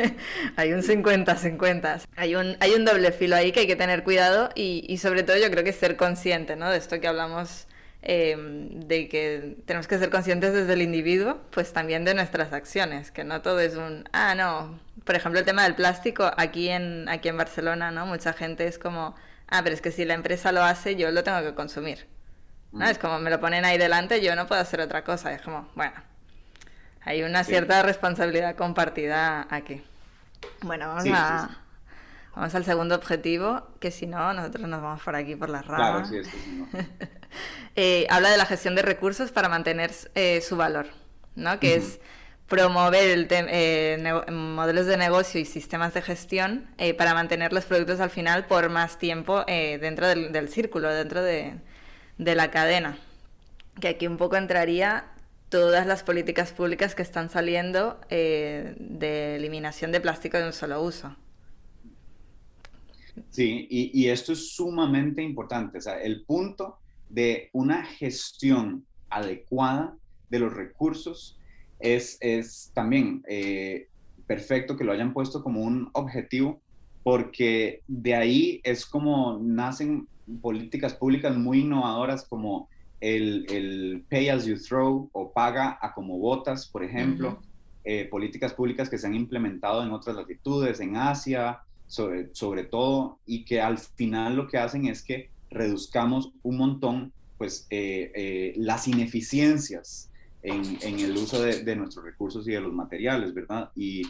[0.56, 2.02] hay un 50-50.
[2.16, 5.22] Hay un, hay un doble filo ahí que hay que tener cuidado y, y sobre
[5.22, 6.70] todo yo creo que ser consciente ¿no?
[6.70, 7.66] de esto que hablamos,
[8.02, 13.10] em, de que tenemos que ser conscientes desde el individuo, pues también de nuestras acciones,
[13.10, 17.08] que no todo es un, ah, no, por ejemplo el tema del plástico, aquí en,
[17.08, 18.06] aquí en Barcelona, ¿no?
[18.06, 19.14] Mucha gente es como,
[19.48, 22.06] ah, pero es que si la empresa lo hace, yo lo tengo que consumir.
[22.72, 22.86] ¿no?
[22.86, 22.88] Mm.
[22.88, 25.32] Es como me lo ponen ahí delante, yo no puedo hacer otra cosa.
[25.32, 25.94] Es como, bueno,
[27.04, 29.82] hay una cierta responsabilidad compartida aquí.
[30.62, 31.64] Bueno, vamos a,
[32.34, 36.08] Vamos al segundo objetivo, que si no, nosotros nos vamos por aquí por las ramas.
[36.08, 36.66] Claro, sí, sí,
[37.76, 40.86] eh, habla de la gestión de recursos para mantener eh, su valor,
[41.36, 41.60] ¿no?
[41.60, 42.00] Que es
[42.48, 46.66] promover el eh, modelos de negocio y sistemas de gestión
[46.98, 51.54] para mantener los productos al final por más tiempo dentro del, círculo, dentro de,
[52.18, 52.98] de la cadena.
[53.80, 55.04] Que aquí un poco entraría
[55.54, 61.14] todas las políticas públicas que están saliendo de eliminación de plástico de un solo uso.
[63.30, 65.78] Sí, y, esto es sumamente importante.
[65.78, 69.96] O sea, el punto de una gestión adecuada
[70.28, 71.38] de los recursos
[71.78, 73.86] es, es también eh,
[74.26, 76.60] perfecto que lo hayan puesto como un objetivo,
[77.04, 80.08] porque de ahí es como nacen
[80.42, 82.68] políticas públicas muy innovadoras como
[83.00, 87.40] el, el pay as you throw o paga a como votas, por ejemplo,
[87.84, 93.18] eh, políticas públicas que se han implementado en otras latitudes, en Asia, sobre, sobre todo,
[93.26, 98.54] y que al final lo que hacen es que reduzcamos un montón pues, eh, eh,
[98.56, 100.10] las ineficiencias
[100.42, 103.70] en, en el uso de, de, nuestros recursos y de los materiales, ¿verdad?
[103.76, 104.02] Y,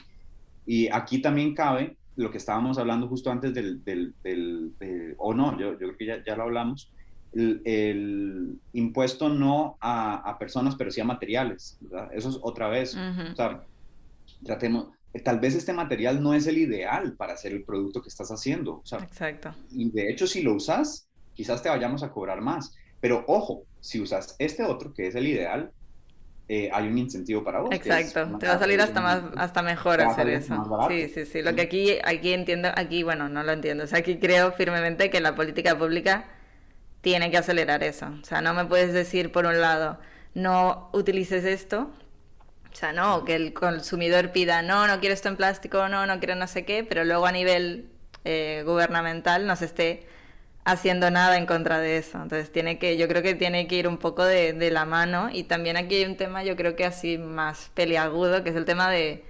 [0.66, 4.74] y, aquí también cabe lo que estábamos hablando justo antes del, del,
[5.18, 6.92] o no, yo, yo, creo que ya, ya lo hablamos,
[7.34, 12.10] el, el, impuesto no a, a, personas, pero sí a materiales, ¿verdad?
[12.12, 13.64] Eso es otra vez, o sea,
[14.44, 14.88] tratemos,
[15.22, 18.82] tal vez este material no es el ideal para hacer el producto que estás haciendo.
[19.00, 19.54] Exacto.
[19.70, 22.74] Y de hecho, si lo usas, quizás te vayamos a cobrar más.
[23.00, 25.70] Pero ojo, si usas este otro, que es el ideal,
[26.48, 27.70] eh, hay un incentivo para vos.
[27.72, 30.88] Exacto, te va a salir hasta más, hasta mejor hacer eso.
[30.88, 31.42] Sí, sí, sí.
[31.42, 33.84] Lo que aquí, aquí entiendo, aquí, bueno, no lo entiendo.
[33.84, 36.26] O sea, aquí creo firmemente que la política pública
[37.04, 38.06] tiene que acelerar eso.
[38.20, 39.98] O sea, no me puedes decir, por un lado,
[40.32, 41.92] no utilices esto,
[42.72, 46.18] o sea, no, que el consumidor pida, no, no quiero esto en plástico, no, no
[46.18, 47.90] quiero no sé qué, pero luego a nivel
[48.24, 50.06] eh, gubernamental no se esté
[50.64, 52.20] haciendo nada en contra de eso.
[52.22, 55.28] Entonces tiene que, yo creo que tiene que ir un poco de, la mano.
[55.32, 58.64] Y también aquí hay un tema, yo creo que así más peliagudo, que es el
[58.64, 59.24] tema de,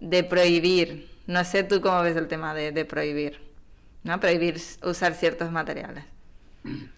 [0.00, 1.10] de prohibir.
[1.26, 3.40] No sé tú cómo ves el tema de, de prohibir,
[4.04, 4.20] ¿no?
[4.20, 6.04] Prohibir usar ciertos materiales.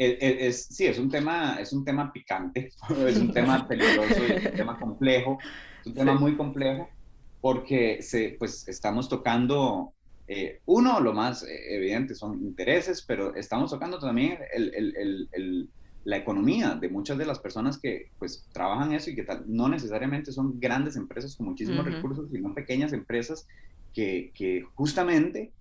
[0.00, 2.72] es, sí, es un tema, es un tema picante,
[3.06, 5.38] es un tema peligroso, es un tema complejo,
[5.80, 6.88] es un tema muy complejo
[7.40, 9.92] porque se, pues, estamos tocando,
[10.26, 15.68] eh, uno, lo más eh, evidente son intereses, pero estamos tocando también el, el, el,
[16.04, 19.68] la economía de muchas de las personas que pues trabajan eso y que tal, no
[19.68, 23.46] necesariamente son grandes empresas con muchísimos recursos, sino pequeñas empresas
[23.92, 25.52] que, que justamente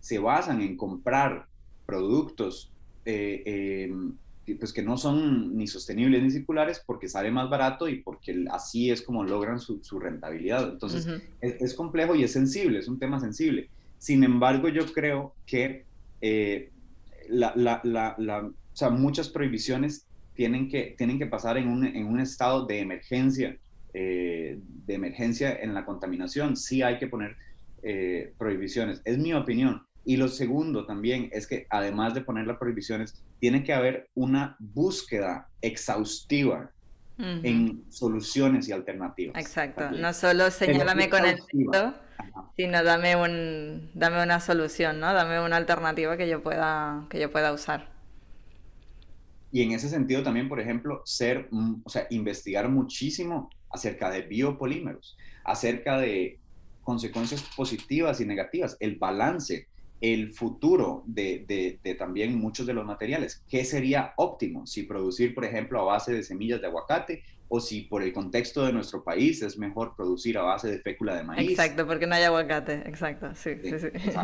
[0.00, 1.46] se basan en comprar
[1.86, 2.72] productos
[3.10, 4.12] eh, em,
[4.60, 8.90] pues que no son ni sostenibles ni circulares porque sale más barato y porque así
[8.90, 10.72] es como logran su, rentabilidad.
[10.72, 11.06] Entonces,
[11.40, 13.68] es, complejo y es sensible, es un tema sensible.
[13.98, 15.84] Sin embargo, yo creo que
[16.20, 16.70] eh,
[17.28, 22.06] la, la, la, o sea, muchas prohibiciones tienen que, tienen que pasar en un, en
[22.06, 23.56] un estado de emergencia,
[23.94, 26.56] eh, de emergencia en la contaminación.
[26.56, 27.36] Sí hay que poner
[28.38, 29.00] prohibiciones.
[29.04, 29.87] Es mi opinión.
[30.08, 34.56] Y lo segundo también es que además de poner las prohibiciones, tiene que haber una
[34.58, 36.70] búsqueda exhaustiva
[37.18, 39.36] en soluciones y alternativas.
[39.38, 41.94] Exacto, no solo señálame con el dedo,
[42.56, 45.12] sino dame un dame una solución, ¿no?
[45.12, 47.90] Dame una alternativa que yo pueda que yo pueda usar.
[49.52, 54.22] Y en ese sentido también, por ejemplo, ser, mm, o sea, investigar muchísimo acerca de
[54.22, 56.38] biopolímeros, acerca de
[56.82, 59.68] consecuencias positivas y negativas, el balance
[60.00, 63.42] el futuro de, también muchos de los materiales.
[63.48, 64.66] ¿Qué sería óptimo?
[64.66, 68.64] Si producir, por ejemplo, a base de semillas de aguacate o si por el contexto
[68.64, 71.50] de nuestro país es mejor producir a base de fécula de maíz.
[71.50, 73.88] Exacto, porque no hay aguacate, exacto, sí, sí, sí.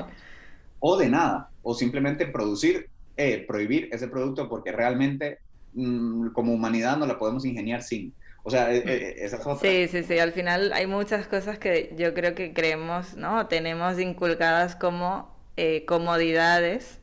[0.87, 5.39] O de nada, o simplemente producir, eh, prohibir ese producto porque realmente
[5.73, 8.13] mm, como humanidad no la podemos ingeniar sin.
[8.43, 9.67] O sea, e, e, esa es otra.
[9.67, 10.19] Sí, sí, sí.
[10.19, 13.47] Al final hay muchas cosas que yo creo que creemos, ¿no?
[13.47, 16.99] Tenemos inculcadas como eh, comodidades,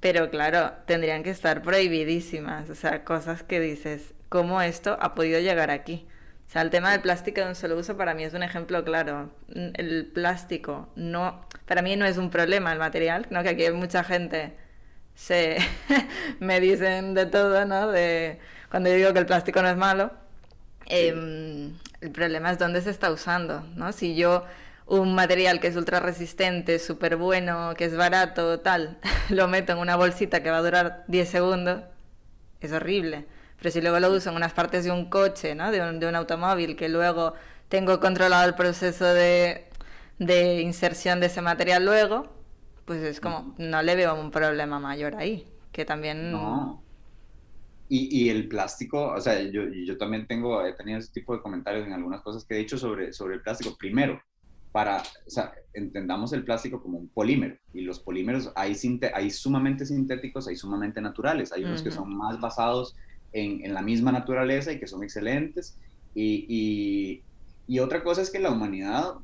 [0.00, 5.40] pero claro, tendrían que estar prohibidísimas, o sea, cosas que dices, ¿cómo esto ha podido
[5.40, 6.06] llegar aquí?
[6.48, 8.82] O sea, el tema del plástico de un solo uso para mí es un ejemplo
[8.84, 9.30] claro.
[9.54, 13.42] El plástico no, para mí no es un problema el material, ¿no?
[13.44, 14.54] Que aquí hay mucha gente
[15.14, 15.58] se
[16.40, 17.88] me dicen de todo, ¿no?
[17.88, 18.38] De
[18.70, 20.10] cuando yo digo que el plástico no es malo.
[20.86, 23.92] Em, el problema es dónde se está usando, ¿no?
[23.92, 24.44] Si yo
[24.90, 28.98] un material que es ultra resistente, súper bueno, que es barato, tal,
[29.30, 31.82] lo meto en una bolsita que va a durar 10 segundos,
[32.60, 33.26] es horrible.
[33.58, 35.70] Pero si luego lo uso en unas partes de un coche, ¿no?
[35.70, 37.34] de, un, de un automóvil, que luego
[37.68, 39.68] tengo controlado el proceso de,
[40.18, 42.28] de inserción de ese material luego,
[42.84, 46.32] pues es como, no le veo un problema mayor ahí, que también...
[46.32, 46.82] No.
[47.88, 51.42] Y, y, el plástico, o sea, yo, yo también tengo, he tenido ese tipo de
[51.42, 53.76] comentarios en algunas cosas que he dicho sobre, sobre el plástico.
[53.76, 54.20] Primero,
[54.72, 58.76] para, o sea, entendamos el plástico como un polímero y los polímeros hay,
[59.14, 62.96] hay sumamente sintéticos, hay sumamente naturales, hay unos que son más basados
[63.32, 65.78] en, en, la misma naturaleza y que son excelentes
[66.14, 67.22] y, y,
[67.66, 69.14] y, otra cosa es que la humanidad,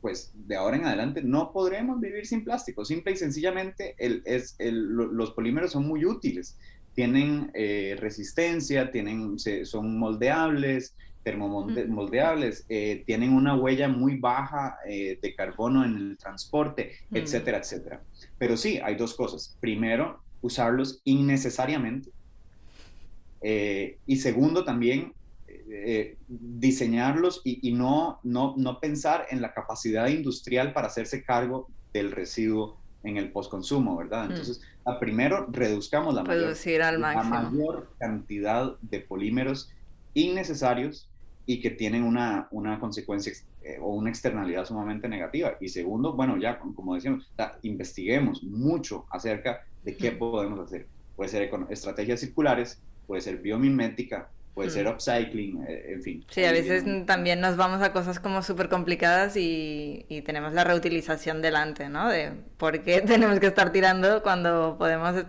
[0.00, 4.56] pues de ahora en adelante no podremos vivir sin plástico, simple y sencillamente el, es,
[4.58, 6.56] el, los polímeros son muy útiles,
[6.98, 15.34] tienen eh, resistencia, tienen, son moldeables, termomoldeables, eh, tienen una huella muy baja eh, de
[15.36, 18.02] carbono en el transporte, etcétera, etcétera.
[18.36, 19.56] Pero sí, hay dos cosas.
[19.60, 22.10] Primero, usarlos innecesariamente.
[23.42, 25.12] Eh, y segundo, también
[26.26, 32.76] diseñarlos y, no, no, no pensar en la capacidad industrial para hacerse cargo del residuo
[33.08, 34.30] en el postconsumo, ¿verdad?
[34.30, 34.60] Entonces,
[35.00, 36.22] primero, reduzcamos la
[37.22, 39.72] la mayor cantidad de polímeros
[40.14, 41.08] innecesarios
[41.46, 45.54] y que tienen una, una consecuencia eh, o una externalidad sumamente negativa.
[45.60, 47.30] Y segundo, bueno, ya como decíamos,
[47.62, 50.86] investiguemos mucho acerca de qué podemos hacer.
[51.16, 56.24] Puede ser estrategias circulares, puede ser biomimética, puede ser upcycling, eh, en fin.
[56.28, 60.64] Sí, a veces también nos vamos a cosas como súper complicadas y, y, tenemos la
[60.64, 62.08] reutilización delante, ¿no?
[62.08, 65.24] De por qué tenemos que estar tirando cuando podemos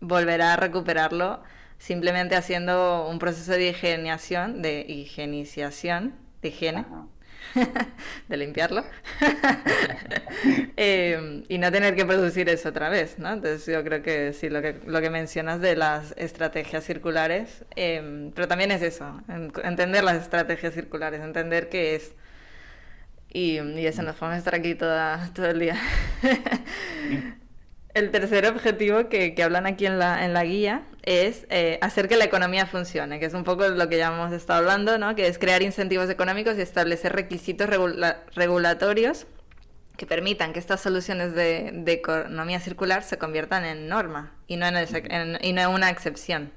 [0.00, 1.42] volver a recuperarlo
[1.78, 6.84] simplemente haciendo un proceso de higienización, de higienización, de higiene,
[8.28, 8.84] de limpiarlo,
[10.76, 13.32] eh, y no tener que producir eso otra vez, ¿no?
[13.32, 18.30] Entonces yo creo que sí, lo que, lo que mencionas de las estrategias circulares, eh,
[18.34, 19.22] pero también es eso,
[19.62, 22.14] entender las estrategias circulares, entender qué es.
[23.34, 25.76] Y, y eso, nos podemos estar aquí toda, todo el día.
[27.94, 32.08] El tercer objetivo que, que, hablan aquí en la, en la guía es eh, hacer
[32.08, 35.14] que la economía funcione, que es un poco lo que ya hemos estado hablando, ¿no?
[35.16, 37.68] que es crear incentivos económicos y establecer requisitos
[38.34, 39.26] regulatorios
[39.96, 44.66] que permitan que estas soluciones de, de, economía circular se conviertan en norma y no
[44.66, 46.52] en, en y no en una excepción.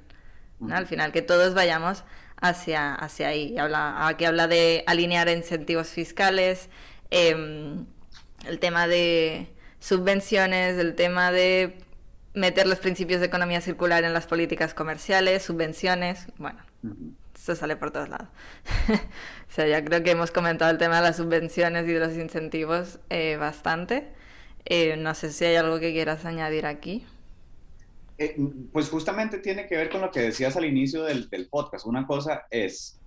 [0.60, 0.74] ¿no?
[0.74, 2.04] Al final, que todos vayamos
[2.40, 3.58] hacia, hacia ahí.
[3.58, 6.70] Habla, aquí habla de alinear incentivos fiscales,
[7.10, 7.76] eh,
[8.46, 9.48] el tema de
[9.80, 11.78] subvenciones, el tema de
[12.36, 16.60] meter los principios de economía circular en las políticas comerciales, subvenciones, bueno,
[17.34, 18.28] esto sale por todos lados.
[18.90, 22.14] o sea, ya creo que hemos comentado el tema de las subvenciones y de los
[22.14, 24.12] incentivos eh, bastante.
[24.66, 27.06] Eh, no sé si hay algo que quieras añadir aquí.
[28.18, 28.36] Eh,
[28.70, 31.86] pues justamente tiene que ver con lo que decías al inicio del, del podcast.
[31.86, 33.00] Una cosa es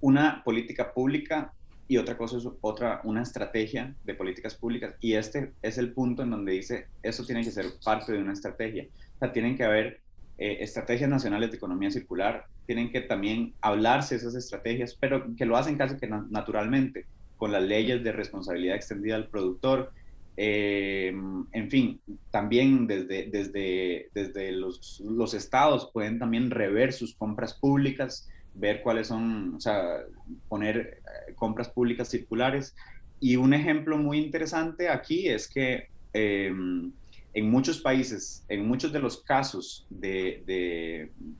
[0.00, 1.52] una política pública
[1.88, 4.94] y otra cosa es otra, una estrategia de políticas públicas.
[5.00, 8.32] Y este es el punto en donde dice, eso tiene que ser parte de una
[8.32, 8.86] estrategia.
[9.16, 10.00] O sea, tienen que haber
[10.38, 15.56] eh, estrategias nacionales de economía circular, tienen que también hablarse esas estrategias, pero que lo
[15.56, 19.92] hacen casi que naturalmente, con las leyes de responsabilidad extendida al productor.
[20.36, 21.12] Eh,
[21.52, 28.30] en fin, también desde, desde, desde los, los estados pueden también rever sus compras públicas
[28.54, 30.00] ver cuáles son, o sea,
[30.48, 32.74] poner eh, compras públicas circulares.
[33.20, 36.92] Y un ejemplo muy interesante aquí es que em,
[37.34, 40.42] en muchos países, en muchos de los casos de,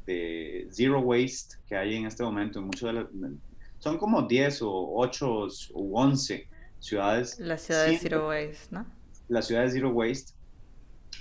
[0.06, 3.36] de, zero waste que hay en este momento, en muchos de
[3.78, 6.48] son como 10 o 8 o 11
[6.78, 7.38] ciudades.
[7.38, 8.86] Las ciudades zero waste, ¿no?
[9.28, 10.32] Las ciudades zero waste,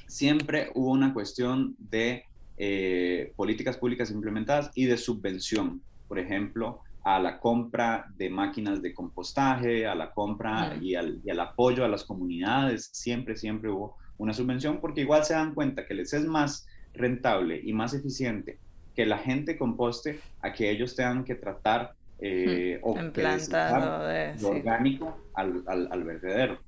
[0.08, 2.26] siempre hubo una cuestión de
[2.64, 8.94] eh, políticas públicas implementadas y de subvención, por ejemplo, a la compra de máquinas de
[8.94, 13.98] compostaje, a la compra y, al, y, al, apoyo a las comunidades, siempre, siempre hubo
[14.20, 18.60] una subvención porque igual se dan cuenta que les es más rentable y más eficiente
[18.96, 25.64] que la gente composte a que ellos tengan que tratar eh, o de, orgánico al,
[25.66, 26.60] al, al vertedero.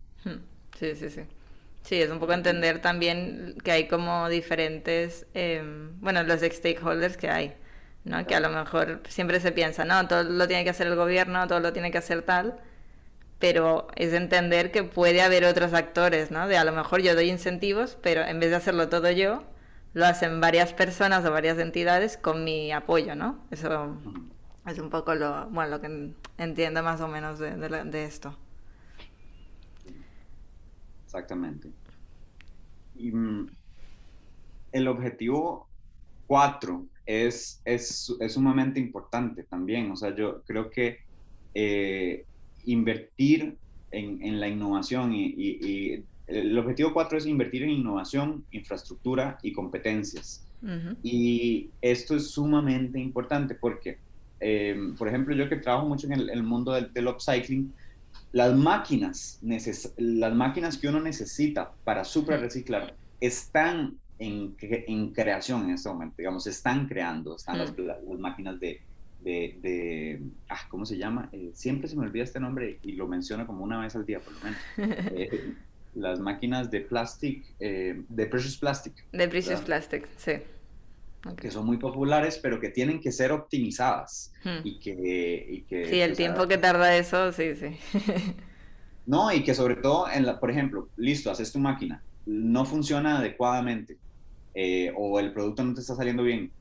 [0.75, 1.21] Sí, sí, sí.
[1.83, 7.29] Sí, es un poco entender también que hay como diferentes, em, bueno, los stakeholders que
[7.29, 7.53] hay,
[8.05, 8.25] ¿no?
[8.25, 11.45] Que a lo mejor siempre se piensa, no, todo lo tiene que hacer el gobierno,
[11.47, 12.57] todo lo tiene que hacer tal,
[13.39, 16.47] pero es entender que puede haber otros actores, ¿no?
[16.47, 19.43] De a lo mejor yo doy incentivos, pero en vez de hacerlo todo yo,
[19.93, 23.45] lo hacen varias personas o varias entidades con mi apoyo, ¿no?
[23.51, 23.97] Eso
[24.67, 28.37] es un poco lo, bueno, lo que entiendo más o menos de, de, de esto.
[31.05, 31.71] Exactamente.
[32.95, 33.49] Y, mm,
[34.71, 35.67] el objetivo
[36.27, 39.91] 4 es, es, es, sumamente importante también.
[39.91, 40.99] O sea, yo creo que
[41.53, 42.25] eh,
[42.65, 43.55] invertir
[43.91, 50.47] en, la innovación y, el objetivo 4 es invertir en innovación, infraestructura y competencias.
[51.03, 53.97] Y esto es sumamente importante porque,
[54.39, 57.73] em, por ejemplo, yo que trabajo mucho en el, mundo del, upcycling,
[58.33, 59.39] las máquinas,
[59.97, 66.15] las máquinas que uno necesita para super reciclar están en, en, creación en este momento,
[66.17, 67.73] digamos, están creando, están las,
[68.19, 68.81] máquinas de,
[69.21, 71.29] de, ah, ¿cómo se llama?
[71.31, 74.19] Eh, siempre se me olvida este nombre y lo menciono como una vez al día,
[74.19, 74.59] por lo menos.
[75.15, 75.53] Eh,
[75.93, 79.05] las máquinas de plastic, eh, de precious plastic.
[79.11, 80.31] De precious plastic, sí.
[81.37, 84.33] Que son muy populares, pero que tienen que ser optimizadas.
[84.43, 84.59] Hmm.
[84.63, 87.77] Y, que, y que, Sí, el tiempo que tarda eso, sí, sí.
[89.05, 93.19] no, y que sobre todo, en la, por ejemplo, listo, haces tu máquina, no funciona
[93.19, 93.97] adecuadamente,
[94.95, 96.51] o el producto no te está saliendo bien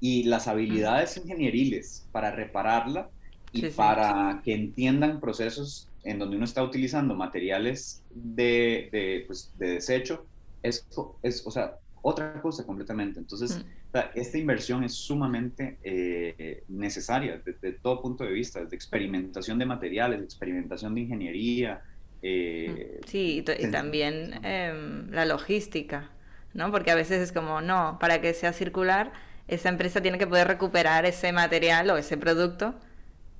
[0.00, 3.08] y las habilidades ingenieriles para repararla
[3.52, 9.70] y para que entiendan procesos en donde uno está utilizando materiales de, de, pues, de
[9.70, 10.24] desecho,
[10.62, 10.86] es,
[11.22, 13.18] es, o sea, otra cosa completamente.
[13.18, 13.64] Entonces,
[14.04, 14.18] mm.
[14.18, 20.22] esta inversión es sumamente eh, necesaria desde todo punto de vista, desde experimentación de materiales,
[20.22, 21.82] experimentación de ingeniería.
[22.22, 23.06] Eh, mm.
[23.06, 26.10] sí, y, también em, la logística,
[26.54, 26.70] ¿no?
[26.70, 29.12] Porque a veces es como, no, para que sea circular
[29.48, 32.74] esa empresa tiene que poder recuperar ese material o ese producto.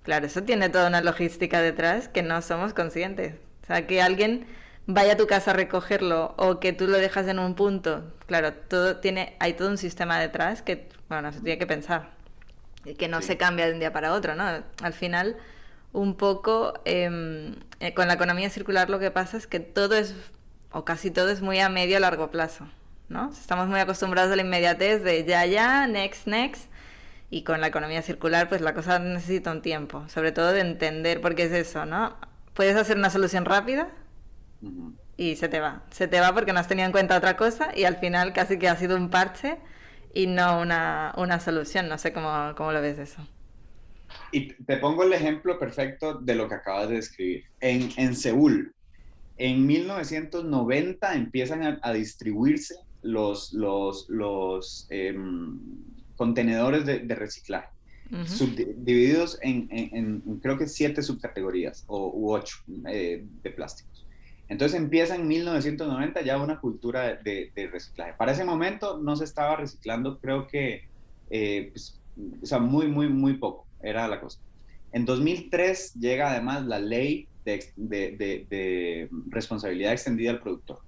[0.02, 3.34] Claro, eso tiene toda una logística detrás que no somos conscientes.
[3.64, 4.46] O sea, que alguien
[4.86, 8.04] vaya a tu casa a recogerlo o que tú lo dejas en un punto.
[8.26, 12.10] Claro, todo tiene, hay todo un sistema detrás que, bueno, se tiene que pensar.
[12.84, 14.44] Y que no se cambia de un día para otro, ¿no?
[14.82, 15.36] Al final,
[15.92, 20.14] un poco em, eh, con la economía circular lo que pasa es que todo es,
[20.70, 22.66] o casi todo es muy a medio largo plazo.
[23.08, 23.30] ¿no?
[23.30, 26.70] Estamos muy acostumbrados a la inmediatez de ya, ya, next, next.
[27.30, 31.20] Y con la economía circular, pues la cosa necesita un tiempo, sobre todo de entender,
[31.20, 32.16] porque es eso, ¿no?
[32.54, 33.88] Puedes hacer una solución rápida
[35.16, 35.84] y se te va.
[35.90, 38.58] Se te va porque no has tenido en cuenta otra cosa y al final casi
[38.58, 39.58] que ha sido un parche
[40.14, 41.88] y no una, una solución.
[41.88, 43.26] No sé cómo, cómo lo ves eso.
[44.32, 47.44] Y te pongo el ejemplo perfecto de lo que acabas de describir.
[47.60, 48.74] En, en Seúl,
[49.36, 52.76] en 1990 empiezan a distribuirse
[53.06, 55.58] los, los, los em,
[56.16, 57.68] contenedores de, reciclaje,
[58.24, 64.05] subdivididos en, en, creo que siete subcategorías o, u ocho eh, de plásticos.
[64.48, 68.14] Entonces empieza en 1990 ya una cultura de, de, reciclaje.
[68.16, 70.84] Para ese momento no se estaba reciclando, creo que,
[71.30, 72.00] eh, pues,
[72.42, 74.40] o sea, muy, muy, muy poco era la cosa.
[74.92, 80.78] En 2003 llega además la ley de, de responsabilidad extendida al productor.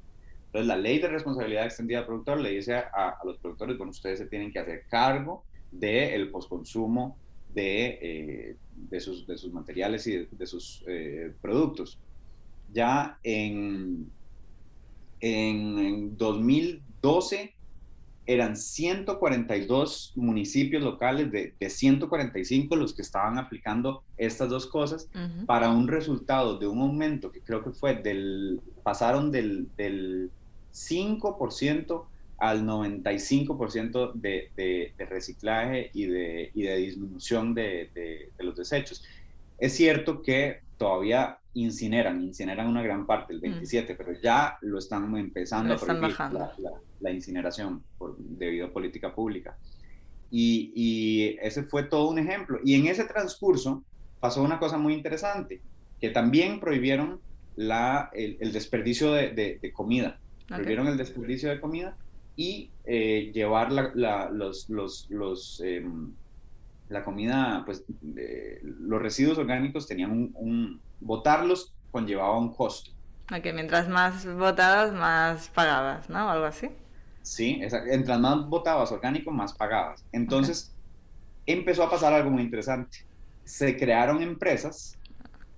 [0.48, 4.18] Entonces, la ley de responsabilidad extendida al productor le dice a, los productores, bueno, ustedes
[4.18, 7.18] se tienen que hacer cargo del el postconsumo
[7.52, 11.98] de, eh, de, sus, de, sus, materiales y de, sus eh, productos.
[12.72, 14.10] Ya en,
[15.20, 17.54] en 2012
[18.26, 25.08] eran 142 municipios locales de, de, 145 los que estaban aplicando estas dos cosas
[25.46, 30.30] para un resultado de un aumento que creo que fue del, pasaron del, del
[30.74, 32.04] 5%
[32.38, 39.04] al 95% de, de, de, reciclaje y de, y de disminución de, de, los desechos.
[39.58, 43.96] Es cierto que todavía incineran, incineran una gran parte, el 27, mm.
[43.96, 46.52] pero ya lo están empezando a prohibir la,
[47.00, 49.56] la, incineración por, debido a política pública.
[50.30, 52.60] Y, y, ese fue todo un ejemplo.
[52.64, 53.82] Y en ese transcurso
[54.20, 55.60] pasó una cosa muy interesante,
[56.00, 57.20] que también prohibieron
[57.56, 60.18] la, el, el desperdicio de, comida
[60.48, 61.96] prohibieron el desperdicio de comida
[62.36, 66.12] y eh, llevar la, los, los, los em,
[66.88, 67.84] la comida, pues
[68.62, 72.90] los residuos orgánicos tenían un, un, botarlos conllevaba un costo.
[73.30, 76.30] Ok, mientras más botadas, más pagabas, ¿no?
[76.30, 76.70] Algo así.
[77.22, 80.02] Sí, mientras más botabas orgánico, más pagabas.
[80.12, 80.74] Entonces,
[81.44, 83.04] empezó a pasar algo muy interesante.
[83.44, 84.98] Se crearon empresas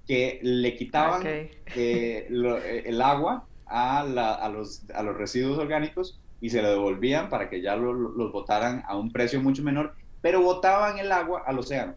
[0.06, 4.04] que le quitaban eh, eh, el agua a,
[4.52, 8.96] los, a los residuos orgánicos y se lo devolvían para que ya los botaran a
[8.96, 11.94] un precio mucho menor, pero botaban el agua al océano.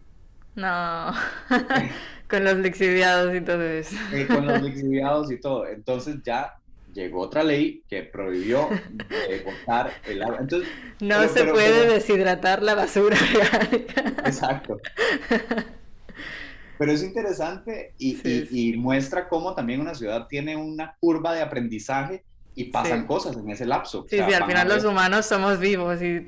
[0.56, 1.12] No,
[2.30, 3.95] con los lixiviados y todo eso.
[4.28, 5.68] con los lixiviados y todo.
[5.68, 6.54] Entonces ya
[6.93, 8.70] llegó otra ley que prohibió
[9.45, 10.38] botar el agua.
[10.41, 14.01] Entonces, no se puede deshidratar la basura orgánica.
[14.26, 14.78] Exacto.
[16.78, 22.24] Pero es interesante y, muestra cómo también una ciudad tiene una curva de aprendizaje
[22.56, 24.06] y pasan cosas en ese lapso.
[24.08, 26.24] Sí, sí, al final los humanos somos vivos y,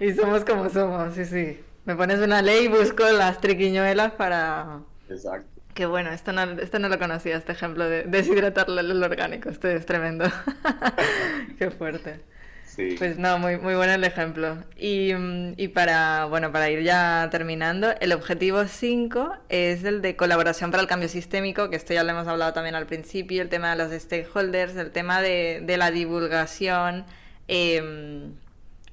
[0.00, 1.58] y somos como somos, sí, sí.
[1.88, 4.80] Me pones una ley y busco las triquiñuelas para...
[5.08, 5.48] Exacto.
[5.72, 9.68] Qué bueno, esto no, esto no lo conocía, este ejemplo de deshidratar el orgánico, esto
[9.68, 10.26] es tremendo.
[11.58, 12.20] Qué fuerte.
[12.66, 12.96] Sí.
[12.98, 14.58] Pues no, muy, muy bueno el ejemplo.
[14.76, 15.12] Y,
[15.56, 20.82] y, para, bueno, para ir ya terminando, el objetivo 5 es el de colaboración para
[20.82, 23.82] el cambio sistémico, que esto ya lo hemos hablado también al principio, el tema de
[23.82, 27.06] los stakeholders, el tema de, de la divulgación
[27.48, 28.28] eh,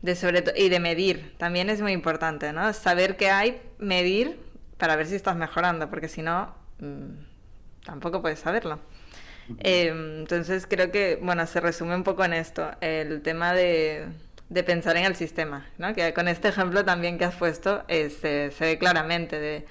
[0.06, 1.36] de sobre y de medir.
[1.38, 2.72] También es muy importante, ¿no?
[2.74, 4.40] Saber qué hay, medir
[4.78, 8.80] para ver si estás mejorando, porque si no, mm, tampoco puedes saberlo.
[9.60, 14.08] Em, entonces creo que, bueno, se resume un poco en esto, el tema de,
[14.50, 15.94] de pensar en el sistema, ¿no?
[15.94, 19.66] Que con este ejemplo también que has puesto eh, se, ve claramente de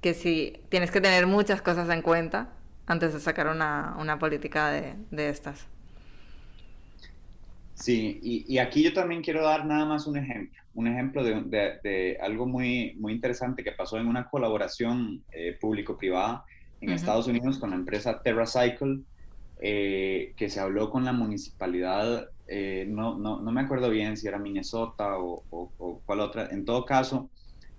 [0.00, 2.48] que si tienes que tener muchas cosas en cuenta
[2.86, 5.66] antes de sacar una, una política de, de, estas.
[7.84, 11.42] Sí, y, y, aquí yo también quiero dar nada más un ejemplo, un ejemplo de,
[11.82, 16.46] de algo muy, muy interesante que pasó en una colaboración eh, público-privada
[16.80, 19.00] en Estados Unidos con la empresa TerraCycle,
[19.60, 24.28] eh, que se habló con la municipalidad, eh, no, no, no, me acuerdo bien si
[24.28, 26.46] era Minnesota o, o, cuál otra.
[26.52, 27.28] En todo caso,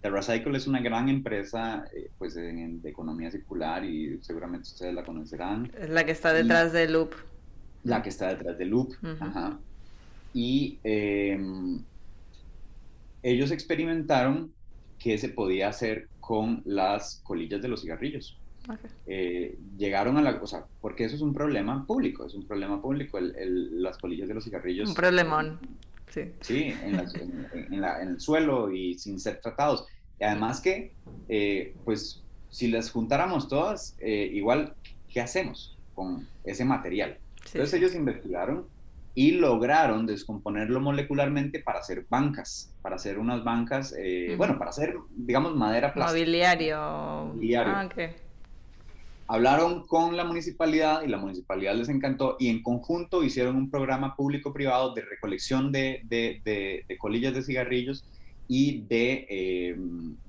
[0.01, 5.71] TerraCycle es una gran empresa eh, pues de, economía circular y seguramente ustedes la conocerán.
[5.79, 7.15] Es la que está detrás de Loop.
[7.83, 9.59] La que está detrás de Loop, ajá.
[10.35, 11.81] Y em,
[13.23, 14.51] ellos experimentaron
[14.99, 18.37] qué se podía hacer con las colillas de los cigarrillos.
[19.07, 22.81] Eh, llegaron a la, o sea, porque eso es un problema público, es un problema
[22.81, 24.89] público, el, las colillas de los cigarrillos.
[24.89, 25.59] Un problemón,
[26.09, 26.33] sí.
[26.41, 26.99] Sí, en,
[27.85, 29.87] el suelo y sin ser tratados.
[30.19, 30.91] Y además que,
[31.29, 34.73] eh, pues, si las juntáramos todas, eh, igual,
[35.07, 37.19] ¿qué hacemos con ese material?
[37.45, 38.65] Entonces ellos investigaron
[39.15, 43.95] y lograron descomponerlo molecularmente para hacer bancas, para hacer unas bancas,
[44.37, 46.19] bueno, para hacer, digamos, madera plástica.
[46.19, 46.77] Mobiliario.
[47.33, 47.73] Mobiliario.
[47.73, 47.89] Ah,
[49.27, 54.15] hablaron con la municipalidad y la municipalidad les encantó y en conjunto hicieron un programa
[54.15, 58.05] público-privado de recolección de, de, colillas de cigarrillos
[58.47, 59.75] y de, eh,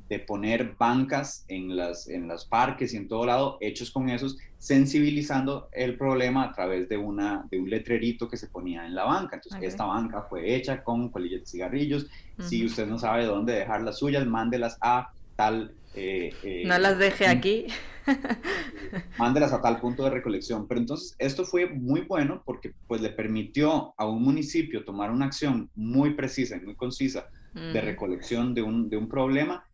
[0.08, 4.38] de, poner bancas en, las, en los parques y en todo lado, hechos con esos,
[4.58, 9.04] sensibilizando el problema a través de, una, de un letrerito que se ponía en la
[9.04, 9.36] banca.
[9.36, 12.06] Entonces, esta banca fue hecha con colillas de cigarrillos.
[12.40, 16.98] Si usted no sabe dónde dejar las suyas, mándelas a tal eh, eh, no las
[16.98, 17.66] deje aquí.
[19.18, 20.68] Mándelas a tal punto de recolección.
[20.68, 25.26] Pero entonces esto fue muy bueno porque pues le permitió a un municipio tomar una
[25.26, 29.66] acción muy precisa y muy concisa de recolección de un, de un problema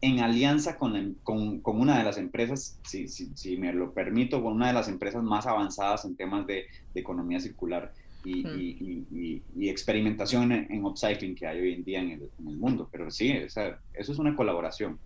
[0.00, 4.42] en alianza con, con, con, una de las empresas, si, si, si, me lo permito,
[4.42, 7.92] con una de las empresas más avanzadas en temas de, de economía circular
[8.24, 12.56] y, y, y, experimentación en, upcycling que hay hoy en día en el, en el
[12.56, 12.88] mundo.
[12.90, 14.98] Pero sí, eso es una colaboración.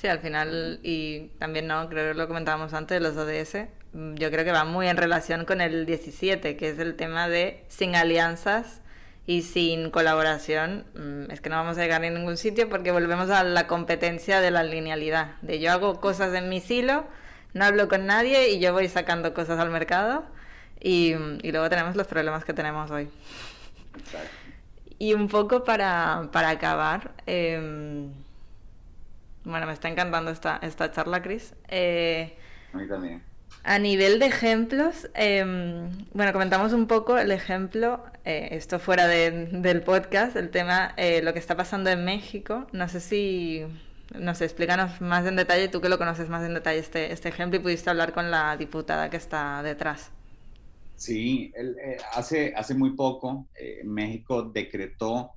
[0.00, 4.30] Sí, al final, y también no, creo que lo comentábamos antes, los ODS, mm, yo
[4.30, 7.96] creo que va muy en relación con el 17, que es el tema de sin
[7.96, 8.82] alianzas
[9.28, 13.28] y sin colaboración, mm, es que no vamos a llegar a ningún sitio porque volvemos
[13.28, 17.04] a la competencia de la linealidad, de yo hago cosas en mi silo,
[17.52, 20.24] no hablo con nadie y yo voy sacando cosas al mercado
[20.80, 23.10] y, mm, y luego tenemos los problemas que tenemos hoy.
[24.98, 28.08] Y un poco para, para acabar, eh,
[29.44, 31.54] bueno, me está encantando esta, esta charla, Cris.
[31.68, 32.34] Eh,
[32.72, 33.27] a mí también.
[33.68, 39.82] A nivel de ejemplos, em, bueno, comentamos un poco el ejemplo, eh, esto fuera del
[39.82, 42.66] podcast, el tema, eh, lo que está pasando en México.
[42.72, 43.66] No sé si,
[44.18, 47.28] no sé, explícanos más en detalle, tú que lo conoces más en detalle este, este
[47.28, 50.12] ejemplo y pudiste hablar con la diputada que está detrás.
[50.96, 51.52] Sí,
[52.14, 53.48] hace, hace muy poco
[53.84, 55.32] México decretó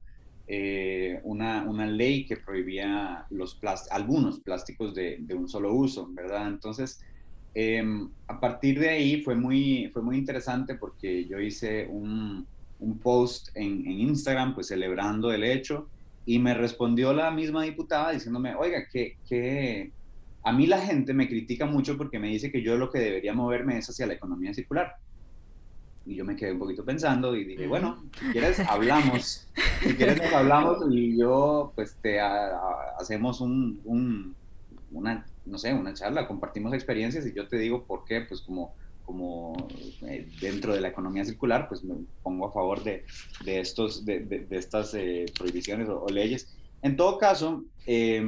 [0.48, 3.60] eh, una, una, ley que prohibía los
[3.90, 6.48] algunos plásticos de, de, un solo uso, ¿verdad?
[6.48, 7.02] Entonces,
[7.54, 12.46] em, a partir de ahí fue muy, fue muy interesante porque yo hice un,
[12.80, 15.88] un post en, en, Instagram, pues celebrando el hecho,
[16.26, 19.92] y me respondió la misma diputada diciéndome, oiga, que, que
[20.44, 23.34] a mí la gente me critica mucho porque me dice que yo lo que debería
[23.34, 24.96] moverme es hacia la economía circular.
[26.06, 29.48] Y yo me quedé un poquito pensando y dije, bueno, si quieres hablamos,
[29.84, 34.36] si quieres nos hablamos y yo pues te hacemos un, un,
[34.92, 38.74] una, no sé, una charla, compartimos experiencias y yo te digo por qué, pues como,
[39.06, 39.68] como
[40.08, 43.06] eh, dentro de la economía circular, pues me pongo a favor de,
[43.44, 46.56] de estos, de, de, estas eh, prohibiciones o, leyes.
[46.82, 48.24] En todo caso, eh,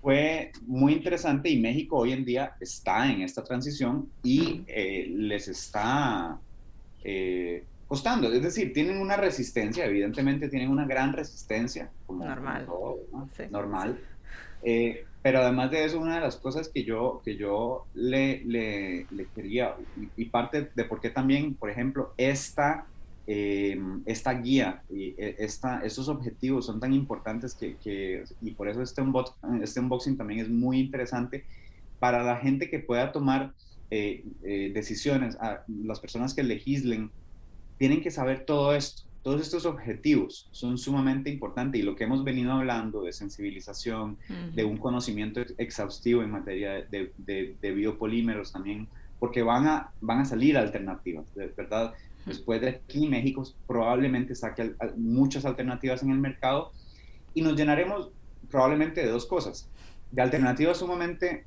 [0.00, 5.48] fue muy interesante y México hoy en día está en esta transición y eh, les
[5.48, 6.38] está
[7.04, 8.32] eh, costando.
[8.32, 11.90] Es decir, tienen una resistencia, evidentemente tienen una gran resistencia.
[12.06, 12.68] Como normal.
[13.50, 13.98] Normal.
[14.62, 19.08] Eh, pero además de eso, una de las cosas que yo, que yo le, le,
[19.10, 19.74] le quería,
[20.16, 22.86] y, parte de por qué también, por ejemplo, esta,
[23.26, 23.76] eh,
[24.06, 28.82] esta guía y e, esta, estos objetivos son tan importantes que, que y por eso
[28.82, 29.32] este, unbox,
[29.62, 31.44] este unboxing también es muy interesante
[31.98, 33.52] para la gente que pueda tomar
[33.90, 37.10] eh, eh, decisiones, a las personas que legislen,
[37.80, 39.04] tienen que saber todo esto.
[39.22, 44.18] Todos estos objetivos son sumamente importantes y lo que hemos venido hablando de sensibilización,
[44.54, 48.86] de un conocimiento exhaustivo en materia de, de, biopolímeros también,
[49.18, 51.94] porque van a, van a salir alternativas, ¿verdad?
[52.26, 56.72] Después de aquí, México probablemente saque muchas alternativas en el mercado
[57.34, 58.10] y nos llenaremos
[58.50, 59.70] probablemente de dos cosas,
[60.10, 61.46] de alternativas sumamente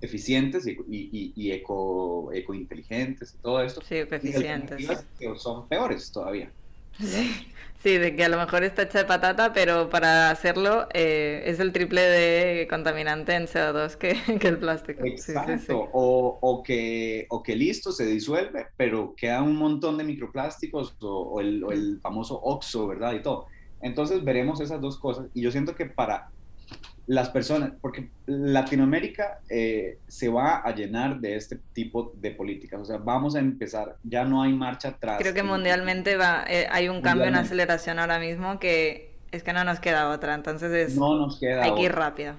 [0.00, 3.80] eficientes y, y, y eco, inteligentes y todo esto.
[3.82, 5.06] Sí, eficientes.
[5.18, 6.50] que son peores todavía.
[6.98, 7.98] Sí.
[7.98, 11.72] de que a lo mejor está hecha de patata, pero para hacerlo eh, es el
[11.72, 15.04] triple de contaminante en CO2 que, que el plástico.
[15.04, 20.96] Exacto, O, o, que, o que listo, se disuelve, pero queda un montón de microplásticos
[21.00, 23.14] o, el, o el famoso oxo, ¿verdad?
[23.14, 23.46] Y todo.
[23.80, 26.30] Entonces veremos esas dos cosas y yo siento que para
[27.08, 32.84] las personas, porque Latinoamérica eh, se va a llenar de este tipo de políticas, o
[32.84, 35.16] sea, vamos a empezar, ya no hay marcha atrás.
[35.18, 39.54] Creo que mundialmente va, eh, hay un cambio en aceleración ahora mismo que es que
[39.54, 42.34] no nos queda otra, entonces es, no nos queda hay que ir rápido.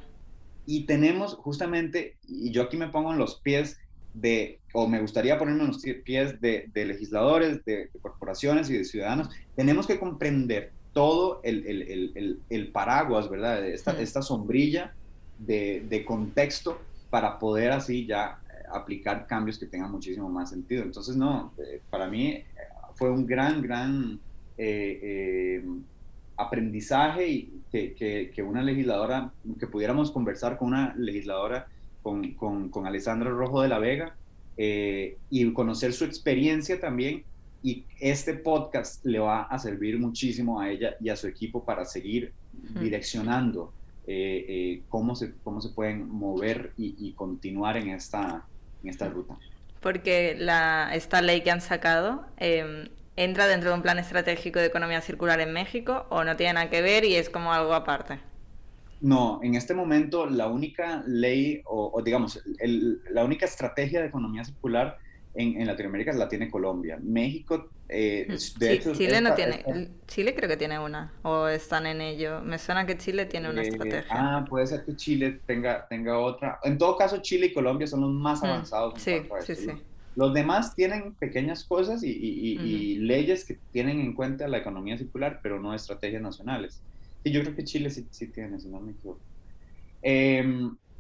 [0.67, 3.80] Y tenemos justamente, y yo aquí me pongo en los pies
[4.13, 9.30] de, o me gustaría ponerme en los pies de, legisladores, de corporaciones y de ciudadanos,
[9.55, 13.66] tenemos que comprender todo el, el, el, el paraguas, ¿verdad?
[13.66, 14.94] Esta, esta sombrilla
[15.38, 16.80] de, de, contexto
[17.10, 20.84] para poder así ya eh, aplicar cambios que tengan muchísimo más sentido.
[20.84, 22.46] Entonces, no, eh, para mí eh,
[22.96, 24.20] fue un gran, gran
[26.36, 31.68] aprendizaje y que, que, que, una legisladora, que pudiéramos conversar con una legisladora,
[32.02, 34.16] con, con, con Alessandra Rojo de la Vega,
[34.58, 37.24] y conocer su experiencia también
[37.62, 41.86] y este podcast le va a servir muchísimo a ella y a su equipo para
[41.86, 42.34] seguir
[42.80, 43.74] direccionando
[44.07, 48.43] eh, eh, cómo, se, cómo se pueden mover y, continuar en esta,
[48.84, 49.38] en esta ruta.
[49.82, 54.66] Porque la, esta ley que han sacado em, entra dentro de un plan estratégico de
[54.66, 58.20] economía circular en México o no tiene nada que ver y es como algo aparte.
[59.01, 62.41] No, en este momento la única ley o, digamos
[63.12, 64.97] la única estrategia de economía circular
[65.36, 66.97] en, Latinoamérica la tiene Colombia.
[67.01, 68.27] México, eh,
[68.57, 68.93] de hecho...
[68.93, 69.63] Chile no tiene,
[70.07, 72.41] Chile creo que tiene una, o están en ello.
[72.41, 74.07] Me suena que Chile tiene una eh, estrategia.
[74.09, 76.59] Ah, puede ser que Chile tenga, tenga otra.
[76.63, 79.01] En todo caso, Chile y Colombia son los más avanzados.
[79.01, 79.71] sí, sí, sí.
[80.15, 85.61] Los demás tienen pequeñas cosas y, leyes que tienen en cuenta la economía circular, pero
[85.61, 86.82] no estrategias nacionales.
[87.23, 89.21] Y yo creo que Chile sí, sí tiene, si no me equivoco.
[90.01, 90.43] Eh,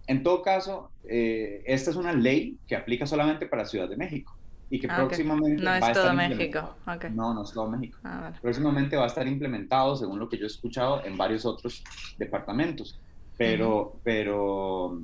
[0.09, 4.35] en todo caso, eh, esta es una ley que aplica solamente para Ciudad de México
[4.71, 6.75] y que ah, próximamente no va es a todo México.
[7.13, 7.99] No, no es todo México.
[8.03, 11.83] Ah, próximamente va a estar implementado, según lo que yo he escuchado, en varios otros
[12.17, 12.99] departamentos.
[13.37, 14.99] Pero, pero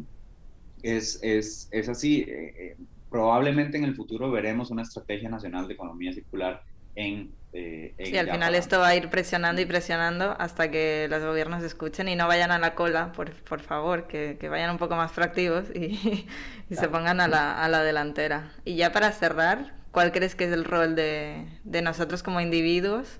[0.81, 2.21] es, es, es así.
[2.21, 2.77] Eh, eh,
[3.11, 6.63] probablemente en el futuro veremos una estrategia nacional de economía circular
[6.95, 11.23] en eh, sí, al final esto va a ir presionando y presionando hasta que los
[11.23, 14.77] gobiernos escuchen y no vayan a la cola, por, por favor, que, que, vayan un
[14.77, 16.27] poco más proactivos y,
[16.69, 18.51] y se pongan a la, a la, delantera.
[18.65, 23.19] Y ya para cerrar, ¿cuál crees que es el rol de, de nosotros como individuos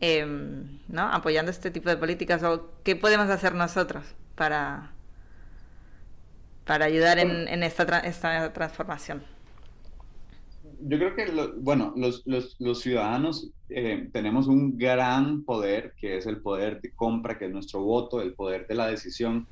[0.00, 1.02] em, ¿no?
[1.02, 2.42] apoyando este tipo de políticas?
[2.42, 4.04] ¿O qué podemos hacer nosotros
[4.34, 4.90] para,
[6.64, 9.22] para ayudar en, en esta, esta transformación?
[10.82, 16.26] Yo creo que, bueno, los, los, los ciudadanos eh, tenemos un gran poder, que es
[16.26, 19.46] el poder de compra, que es nuestro voto, el poder de la decisión.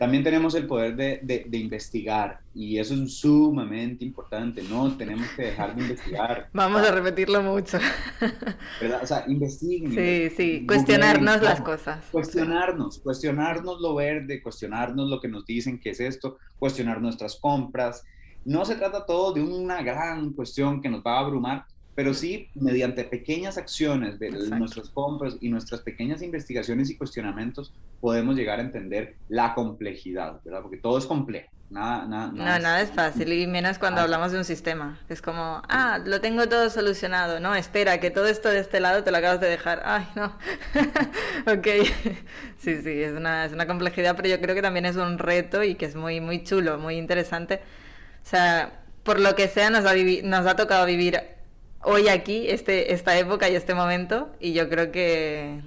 [0.00, 4.96] También tenemos el poder de, de, investigar y eso es sumamente importante, ¿no?
[4.96, 6.48] Tenemos que dejar de investigar.
[6.52, 7.78] Vamos a repetirlo mucho.
[8.80, 9.00] ¿Verdad?
[9.02, 9.92] O sea, investiguen.
[9.94, 12.04] Sí, sí, cuestionarnos las cosas.
[12.10, 18.02] Cuestionarnos, cuestionarnos lo verde, cuestionarnos lo que nos dicen que es esto, cuestionar nuestras compras,
[18.46, 21.64] no se trata todo de una gran cuestión que nos va a abrumar,
[21.96, 28.36] pero sí mediante pequeñas acciones de nuestros compras y nuestras pequeñas investigaciones y cuestionamientos podemos
[28.36, 30.62] llegar a entender la complejidad, ¿verdad?
[30.62, 31.50] Porque todo es complejo.
[31.68, 35.00] Nada, nada, no, nada es fácil y menos cuando hablamos de un sistema.
[35.08, 37.40] Es como, ah, lo tengo todo solucionado.
[37.40, 39.82] No, espera, que todo esto de este lado te lo acabas de dejar.
[39.84, 40.26] Ay, no.
[41.52, 41.66] ok.
[42.58, 45.64] sí, sí, es una, es una complejidad, pero yo creo que también es un reto
[45.64, 47.60] y que es muy, muy chulo, muy interesante
[48.26, 51.20] o sea, por lo que sea, nos ha, tocado vivir
[51.80, 55.62] hoy aquí, este, esta época y este momento, y yo creo que,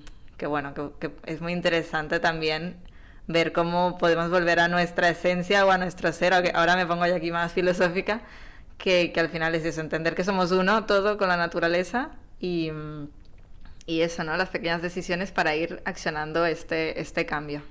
[0.45, 2.75] bueno, que, es muy interesante también
[3.27, 7.15] ver cómo podemos volver a nuestra esencia o a nuestro ser, ahora me pongo ya
[7.15, 8.23] aquí más filosófica,
[8.77, 12.09] que, que al final es eso, entender que somos uno, todo con la naturaleza
[12.41, 12.73] y,
[13.85, 14.35] y eso, ¿no?
[14.35, 17.61] Las pequeñas decisiones para ir accionando este, este cambio.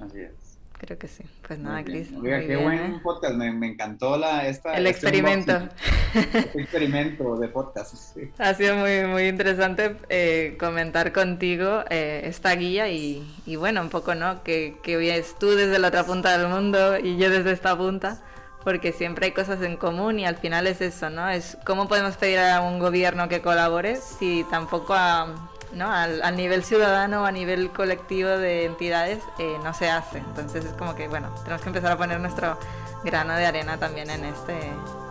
[0.00, 0.41] Así es.
[0.84, 1.22] Creo que sí.
[1.46, 2.08] Pues nada, Cris.
[2.20, 3.00] Oiga, qué buen ¿eh?
[3.04, 3.36] podcast.
[3.36, 5.68] Me, me, encantó la, esta, el este experimento.
[6.12, 8.16] Este experimento de podcast.
[8.38, 13.90] Ha sido muy, muy interesante eh, comentar contigo eh, esta guía y, y, bueno, un
[13.90, 14.42] poco, ¿no?
[14.42, 18.20] Que, que es tú desde la otra punta del mundo y yo desde esta punta,
[18.64, 21.30] porque siempre hay cosas en común y al final es eso, ¿no?
[21.30, 25.90] Es cómo podemos pedir a un gobierno que colabore si tampoco a ¿no?
[25.90, 30.18] Al, nivel ciudadano, a nivel colectivo de entidades, eh, no se hace.
[30.18, 32.58] Entonces es como que, bueno, tenemos que empezar a poner nuestro
[33.04, 34.54] grano de arena también en, este,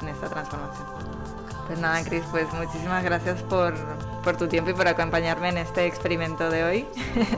[0.02, 0.88] en esta transformación.
[1.68, 3.74] Pues nada, Cris, pues muchísimas gracias por,
[4.24, 6.86] por tu tiempo y por acompañarme en este experimento de hoy.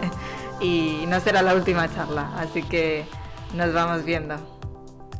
[0.60, 3.06] y no será la última charla, así que
[3.54, 4.36] nos vamos viendo.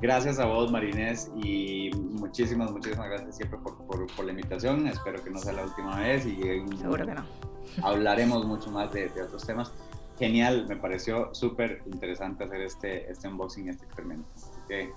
[0.02, 4.86] Gracias a vos, Marinés, y muchísimas, muchísimas gracias siempre por, por, por, la invitación.
[4.88, 6.42] Espero que no sea la última vez y
[6.78, 9.72] Seguro que no hablaremos mucho más de, otros temas.
[10.18, 14.30] Genial, me pareció súper interesante hacer este, este unboxing, este experimento.
[14.36, 14.94] Así que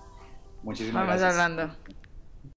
[0.62, 1.40] muchísimas Vamos gracias.
[1.40, 1.76] hablando.